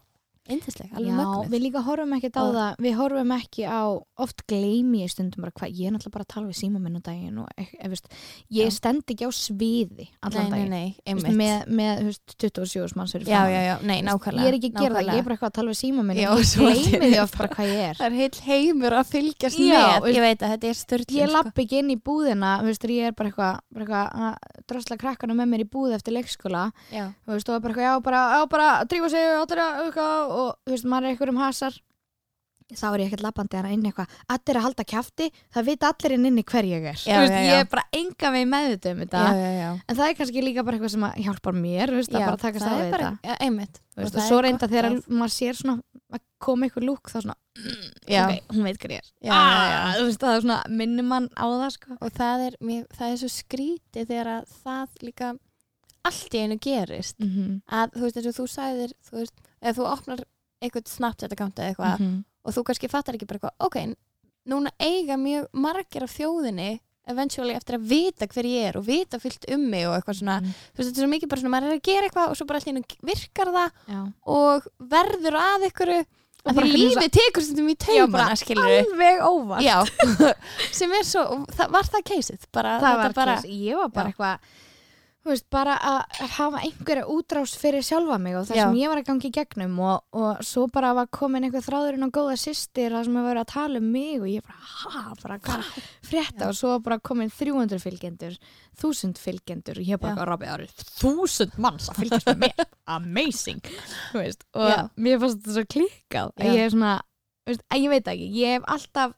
[0.53, 3.81] yndisleg, alveg Já, mögnuð við líka horfum ekki á Og- það við horfum ekki á,
[4.25, 6.97] oft gleymi ég stundum bara hvað, ég er náttúrulega bara að tala við síma minn
[6.97, 8.07] á daginn og e, e, veist,
[8.51, 8.75] ég Já.
[8.79, 10.69] stend ekki á sviði allan nei, nei, daginn.
[10.69, 11.37] nei, Veist, einmitt.
[11.39, 13.53] með, með veist, 27 manns fyrir já, framan.
[13.53, 15.57] já, já, nei, nákvæmlega ég er ekki að gera það, ég er bara eitthvað að
[15.59, 17.95] tala við síma minn Já, og ég gleymi því oft bara hvað ég er.
[17.99, 21.19] Það er heill heimur að fylgjast Já, með veist, ég veit að þetta er störtlun
[21.19, 24.63] ég lapp ekki inn í búðina þú veist, ég er bara eitthvað, bara eitthvað að
[24.69, 27.93] drosla krakkana með mér í búð eftir leikskóla já, þú veist, og bara eitthvað, já,
[28.09, 28.67] bara, já, bara
[30.39, 31.79] og þú veist, maður er eitthvað um hasar
[32.69, 36.13] þá er ég ekkert lappandi að inn eitthvað allir að halda kjafti, það vita allir
[36.19, 37.47] inn inni hver ég er, Já, þú veist, já, já.
[37.49, 39.69] ég er bara enga veginn meðvitað um þetta, já, já, já.
[39.89, 42.41] en það er kannski líka bara eitthvað sem að hjálpar mér, þú veist, að bara
[42.43, 44.89] takast á það við er bara, þetta ja, einmitt veist, og er svo reynda þegar
[44.91, 45.75] að- maður sér svona
[46.13, 47.37] að koma eitthvað lúk þá svona,
[48.05, 49.81] já, ok, hún veit hver ég er já, já, já.
[49.81, 51.97] Ah, þú veist, það er svona minnum mann á það sko.
[52.05, 55.33] og það er, mér, það er svo skrítið þegar að það líka
[56.09, 57.61] allt í einu gerist mm -hmm.
[57.79, 60.19] að þú veist eins og þú sagðir þú veist, eða þú opnar
[60.61, 62.23] eitthvað Snapchat account eða eitthvað Mhm.
[62.45, 63.95] og þú kannski fattar ekki bara eitthvað, ok,
[64.49, 66.79] núna eiga mjög margir af þjóðinni
[67.09, 70.41] eventually eftir að vita hver ég er og vita fyllt um mig og eitthvað svona
[70.41, 70.53] Mhm.
[70.73, 72.45] þú veist, þetta er svo mikið bara svona, maður er að gera eitthvað og svo
[72.45, 74.13] bara allir virkar það Já.
[74.25, 76.05] og verður að
[76.45, 79.61] Og að því lífið tekur Já, bara taumana skilur alveg óvart
[80.79, 84.39] sem er svo það, var það keisið bara, það var bara, ég var bara eitthvað
[85.19, 88.63] þú veist, bara að hafa einhverja útrás fyrir sjálfa mig og það Já.
[88.63, 92.05] sem ég var að gangi í gegnum og, og svo bara var komin einhver þráðurinn
[92.07, 95.03] og góða systir það sem hefur verið að tala um mig og ég bara, ha,
[95.19, 95.69] bara hvað
[96.07, 98.39] frétta og svo bara komin 300 fylgjendur
[98.79, 100.25] 1000 fylgjendur og ég bara.
[100.29, 102.67] Robby, það eru 1000 manns að fylgjast með mér
[102.97, 103.71] amazing,
[104.13, 104.79] þú veist og Já.
[104.95, 106.97] mér fannst þetta svo klikkað að ég er svona,
[107.49, 109.17] veist, að ég veit ekki ég hef alltaf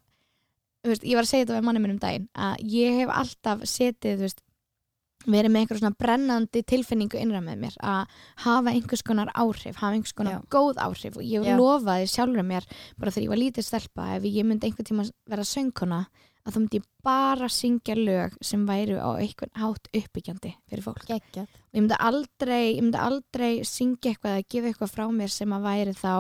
[0.82, 3.68] veist, ég var að segja þetta við manni minn um daginn að ég hef alltaf
[3.70, 4.42] setið þú veist,
[5.26, 9.94] verið með einhver svona brennandi tilfinningu innra með mér að hafa einhvers konar áhrif hafa
[9.98, 10.42] einhvers konar Já.
[10.54, 11.56] góð áhrif og ég Já.
[11.60, 12.68] lofaði sjálfur mér
[12.98, 16.02] bara þegar ég var lítið stelpa ef ég myndi einhvern tíma vera söngkona
[16.42, 21.06] að þá myndi ég bara syngja lög sem væru á einhvern hátt uppbyggjandi fyrir fólk
[21.06, 25.34] geggjað og ég myndi aldrei, ég myndi aldrei syngja eitthvað eða gefa eitthvað frá mér
[25.34, 26.14] sem að væri þá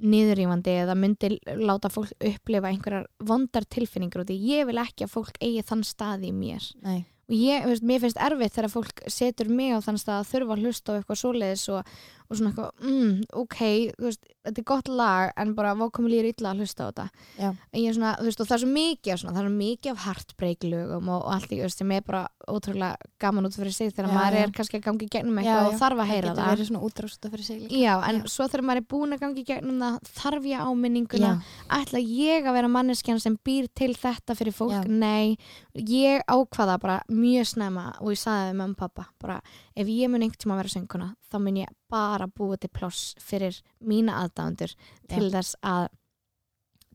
[0.00, 5.14] niðurýfandi eða myndi láta fólk upplifa einhverjar vondar tilfinningur og því ég vil ekki að
[5.16, 7.02] fólk eigi þann stað í mér Nei.
[7.30, 10.56] Og ég, veist, mér finnst erfitt þegar fólk setur mig á þann stað að þurfa
[10.56, 11.92] að hlusta á eitthvað svoleiðis og,
[12.30, 13.58] og svona eitthvað, mm, ok
[13.98, 16.88] þú veist, þetta er gott lag en bara hvað komið líður illa að hlusta á
[16.88, 17.06] þetta.
[17.36, 17.48] Já.
[17.50, 19.56] en ég er svona, þú veist, og það er svo mikið svona, það er svo
[19.56, 23.56] mikið af heartbreak lögum og, og allt í veist, sem er bara ótrúlega gaman út
[23.58, 25.68] fyrir sig þegar Já, maður er kannski að gangi gegnum eitthvað já.
[25.68, 27.80] og þarf að það heyra getur það, verið svona útrásta fyrir sig líka.
[27.80, 31.32] Já, en svo þegar maður er búin að gangi gegnum það þarf ég áminninguna
[31.80, 35.36] ætla ég að vera manneskjan sem býr til þetta fyrir fólk, nei.
[35.74, 39.38] Ég ákvaða bara mjög snemma og ég sagði við mamma og pappa bara,
[39.80, 43.14] ef ég mun einhvern tíma að vera sönguna þá mun ég bara búa til pláss
[43.22, 44.74] fyrir mína aðdándur
[45.10, 45.88] til þess að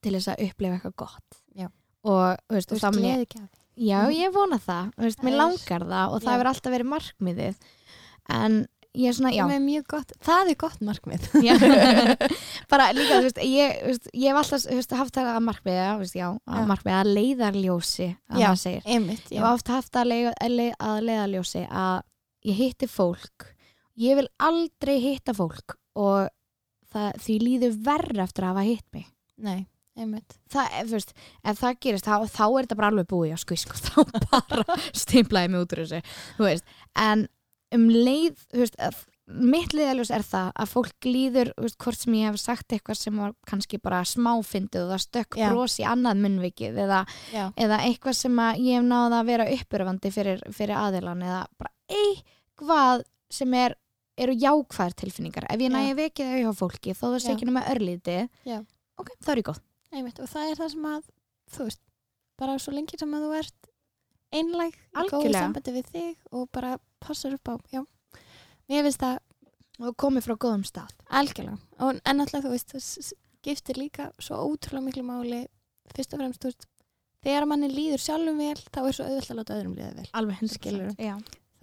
[0.06, 1.42] til þess að upplifa eitthvað gott.
[1.58, 1.68] Já.
[2.06, 3.26] og, þú veist, þá mun ég
[3.76, 4.14] já, Mhm.
[4.16, 6.36] ég vona það, þú veist, Það mér langar það og það Já.
[6.36, 7.56] hefur alltaf verið markmiðið.
[8.30, 9.46] En ég er svona, já.
[9.52, 11.26] Er gott, það er gott markmið.
[12.72, 15.88] Bara líka, þú veist, ég, veist, ég hef alltaf þú veist, haft það að markmiða,
[16.16, 18.82] já, að markmiða að leiðarljósi að Já.
[18.86, 22.04] einmitt, Ég hef oft haft það að leiðarljósi að
[22.46, 23.52] ég hitti fólk.
[24.00, 26.28] Ég vil aldrei hitta fólk og
[26.92, 29.08] það, því líður verð eftir að hafa hitt mig.
[29.46, 29.66] Nei,
[30.00, 30.38] einmitt.
[30.52, 33.58] Það, þú veist, ef það gerist þá, þá er þetta bara alveg búið á sko,
[33.60, 36.02] sko þá bara stimplaði mig út úr þessu
[37.06, 37.28] en
[37.76, 38.44] um leið
[38.86, 43.00] að, mitt leiðaljós er það að fólk líður, veist, hvort sem ég hef sagt eitthvað
[43.00, 47.02] sem var kannski bara smáfindið og það stökk bros í annað munnvikið eða,
[47.58, 51.74] eða eitthvað sem ég hef náða að vera uppurfandi fyrir, fyrir aðilan eða bara
[52.56, 53.04] eitthvað
[53.36, 53.76] sem er
[54.18, 55.76] eru jákvæðar tilfinningar ef ég Já.
[55.76, 57.34] næði vekið þau hjá fólki sé Já.
[57.36, 58.18] ekki nema örlíti
[58.98, 59.60] ok, það er ég góð
[59.92, 61.10] einmitt og það er það sem að
[61.56, 61.82] þú veist,
[62.40, 63.70] bara svo lengi sem að þú ert
[64.36, 65.42] einlæg, í Algjörlega.
[65.46, 67.84] sambandi við þig og bara passar upp á, já
[68.70, 69.20] mér finnst það
[69.86, 73.76] og komið frá góðum stað algjörlega og, en alltaf þú veist, það s- s- giftir
[73.78, 75.44] líka svo ótrúlega miklu máli
[75.94, 76.68] fyrst og fremst, þú veist
[77.26, 80.40] þegar manni líður sjálfum vel, þá er svo auðvitað að láta öðrum líða vel alveg
[80.40, 80.96] 100% Skilurðu?
[81.04, 81.16] já.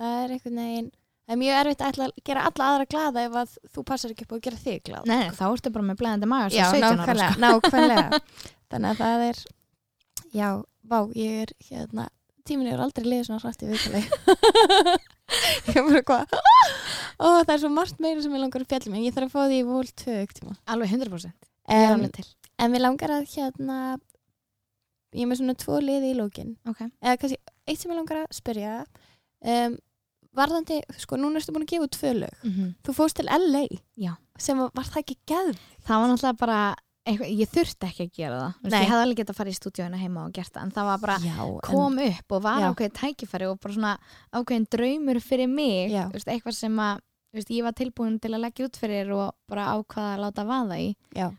[0.03, 0.91] Það er einhvern veginn
[1.23, 4.27] það er mjög erfitt að ætla gera alla aðra glada ef að þú passar ekki
[4.27, 6.83] upp á að gera þig glada Nei, þá ertu bara með blæðandi maga sem 17
[6.83, 7.45] ára nákvæmlega, sko.
[7.47, 8.21] nákvæmlega.
[8.73, 9.41] Þannig að það er
[10.33, 10.49] já,
[10.89, 12.09] vá, ég er hérna
[12.49, 14.03] tíminn er aldrei liðið svona hrætt í viðtali.
[15.33, 16.33] Ég er bara hvað
[17.23, 19.31] ó, það er svo margt meira sem ég langar að fjalla mig en ég þarf
[19.31, 20.57] að fá því í vol 2 tíma.
[20.75, 22.27] Alveg 100% ég er um, alveg til.
[22.59, 23.79] en við langar að hérna
[25.13, 26.91] ég er með svona tvo liði í lókin okay.
[27.01, 27.39] eða kannski
[27.69, 29.79] eitt sem ég langar að spyrja um,
[30.37, 32.47] varðandi, sko, núna ertu búin að gefa tvö lög.
[32.85, 33.67] Þú fórst til LA
[34.01, 34.15] Já.
[34.39, 35.53] sem var, það ekki geð
[35.87, 36.63] það var náttúrulega bara
[37.03, 38.59] eitthvað, ég þurfti ekki að gera það.
[38.63, 38.75] Nei.
[38.79, 41.01] ég hefði alveg getað að fara í stúdíóinu heima og gert það en það var
[41.03, 42.67] bara já, kom upp og var Já.
[42.71, 43.95] ákveðin tækifæri og bara svona
[44.33, 47.03] ákveðin draumur fyrir mig veist, eitthvað sem að
[47.33, 50.43] þú veist, ég var tilbúin til að leggja út fyrir og bara ákvaða að láta
[50.45, 50.89] vaða í.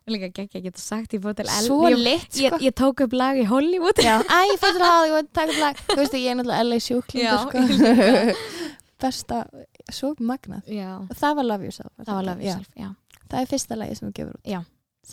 [0.09, 2.41] Líka ekki að geta sagt ég fór til L svo ég, lit, sko.
[2.41, 4.01] ég, ég tók upp lag í Hollywood.
[4.03, 5.83] Æ, ég fór til Hollywood, takk fyrir lag.
[5.93, 8.73] Þú veist, ég er náttúrulega LA ég sko
[9.03, 9.43] besta,
[9.91, 10.89] svo magnað já,
[11.19, 12.49] það var Love Yourself það var Love Já.
[12.55, 12.89] Yourself já.
[13.29, 14.59] það er fyrsta lagi sem þú gefur út Já.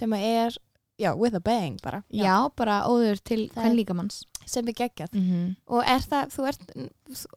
[0.00, 0.58] sem er,
[1.00, 2.34] já, with a bang bara, Já.
[2.56, 5.56] bara óður til er- hvern líkamanns sem er geggjað mm -hmm.
[5.66, 6.62] og er það, þú ert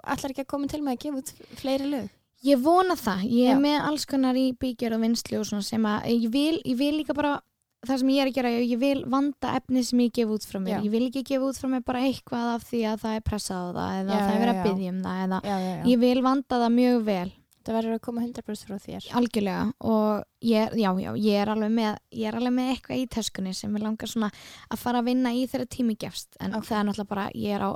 [0.04, 2.10] ætlar ekki að koma til með að gefa út fleiri lög
[2.44, 3.60] Ég vona það, ég er Já.
[3.60, 6.98] með alls konar í byggjur og vinslu og svona sem að ég vil, ég vil
[7.00, 7.42] líka bara
[7.88, 10.60] það sem ég er að gera, ég vil vanda efni sem ég gef út frá
[10.64, 10.82] mér, Já.
[10.88, 13.64] ég vil ekki gefa út frá mér bara eitthvað af því að það er pressað
[13.64, 16.60] á það eða Já, það er verið að byggja um það eða ég vil vanda
[16.64, 17.32] það mjög vel.
[17.64, 19.06] Það verður að koma 100% frá þér.
[19.16, 19.60] Algjörlega.
[19.88, 23.54] Og ég, já, já, ég er alveg með ég er alveg með eitthvað í töskunni
[23.56, 24.28] sem ég langar svona
[24.68, 26.36] að fara að vinna í þegar tími gefst.
[26.44, 26.66] En Ok.
[26.68, 27.72] það er náttúrulega bara, ég er á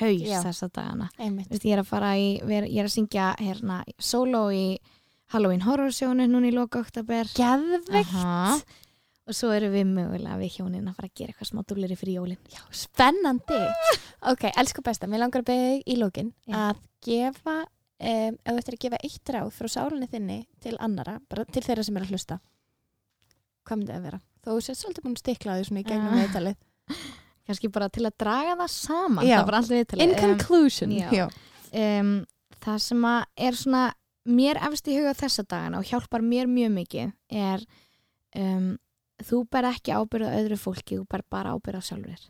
[0.00, 0.40] haus Já.
[0.42, 1.06] þessa dagana.
[1.52, 4.66] Vist, ég er að fara í, ég er að syngja hérna, solo í
[5.30, 8.10] Halloween Horror sjónu núna í loka oktober geðveikt.
[8.18, 8.58] Aha.
[9.28, 12.18] Og svo erum við mögulega við hjónin að fara að gera eitthvað smá dúlleri fyrir
[12.18, 13.58] jólin Já, spennandi.
[14.32, 17.56] ok, elsku besta, mér langar að beða þig í lókin að gefa,
[18.00, 21.62] um, ef þú ættir að gefa eitt ráð frá sálinni þinni til annara, bara til
[21.66, 22.40] þeirra sem er að hlusta.
[23.68, 24.20] Hvað myndi það að vera?
[24.48, 26.20] Þú sett svolítið búin að stikla því svona í gegnum Ah.
[26.22, 26.56] viðtalið.
[27.48, 29.36] kannski bara til að draga það saman Já.
[29.38, 30.90] það var alltaf In viðtalið um, conclusion.
[30.92, 31.28] já.
[31.72, 32.10] um,
[32.64, 33.84] það sem að er svona
[34.28, 37.62] mér efst í huga þessa dagana og hjálpar mér mjög mikið er
[38.36, 38.66] um,
[39.24, 42.26] þú ber ekki ábyrða öðru fólki, þú ber bara ábyrða sjálfur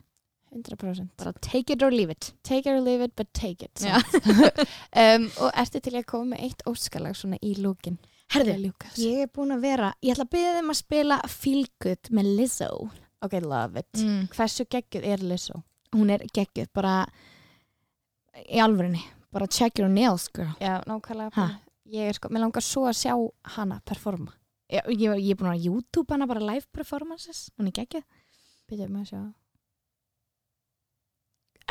[0.49, 1.09] 100%.
[1.17, 3.83] bara take it or leave it Take it or leave it, but take it.
[4.97, 7.99] Um, og ertu til að koma með eitt óskalag svona í lókin?
[8.33, 12.09] Herðu, ég er búin að vera ég ætla að byrja þeim að spila Feel Good
[12.13, 12.71] með Lizzo
[13.21, 14.01] Ok, love it.
[14.01, 14.27] mm.
[14.33, 15.61] Hversu geggjuð er Lizzo?
[15.93, 16.97] hún er geggjuð bara
[18.49, 19.01] í alvörinni
[19.33, 21.47] bara check your nails girl Já, nákvæmlega.
[21.89, 23.13] Ég er sko, mér langar svo að sjá
[23.55, 24.33] hana performa.
[24.69, 28.05] Ég, ég, ég er búin að YouTube hana bara live performances hún er geggjuð
[28.69, 29.21] Býtum við að sjá.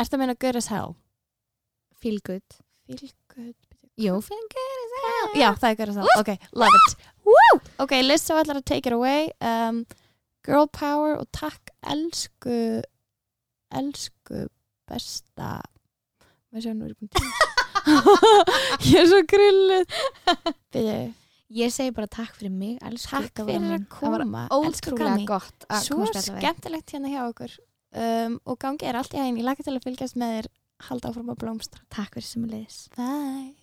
[0.03, 0.97] Ertu að meina good as hell?
[1.99, 3.55] Feel Good Feel good.
[3.55, 6.11] bíddu, You feel good as hell Já, það er gæra það.
[6.21, 7.07] Ok, love it.
[7.27, 7.61] Woo!
[7.83, 9.31] Ok, Lizzo ætlar að take it away.
[9.43, 9.83] Um,
[10.47, 12.59] girl power og takk elsku,
[13.75, 14.45] elsku
[14.89, 15.59] besta.
[16.49, 17.27] Hvað séu nú er ég búin til?
[18.91, 19.99] ég er svo grilluð.
[20.75, 20.99] Byrju,
[21.49, 24.43] Ég segi bara takk fyrir mig, elsku takk fyrir að koma.
[24.53, 27.55] Ótrúlega gott að Svo skemmtilegt hérna hjá okkur.
[27.97, 29.39] Um, og gangi er allt í hæginn.
[29.41, 30.49] Ég laka til að fylgjast með þér
[30.91, 31.81] halda áfram að blómstra.
[31.89, 32.83] Takk fyrir sem að leiðis.
[32.99, 33.55] Bye.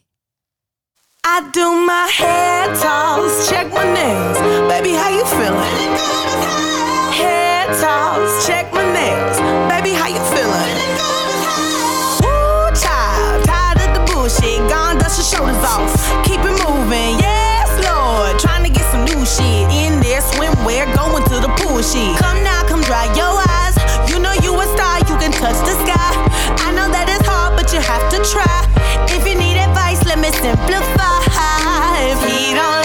[1.25, 4.41] I do my hair toss, check my nails.
[4.69, 5.93] Baby, how you feeling?
[7.21, 9.37] Hair toss, check my nails.
[9.69, 10.73] Baby, how you feeling?
[12.25, 14.57] Woo, child, tired of the bullshit.
[14.73, 16.15] Gone, dust your shoulders off.
[18.15, 18.39] hard.
[18.39, 22.15] Trying to get some new shit in there, swimwear, going to the pool shit.
[22.23, 23.75] Come now, come dry your eyes.
[24.09, 26.11] You know you a star, you can touch the sky.
[26.63, 28.57] I know that it's hard, but you have to try.
[29.11, 30.95] If you need advice, let me simplify.
[32.25, 32.84] He don't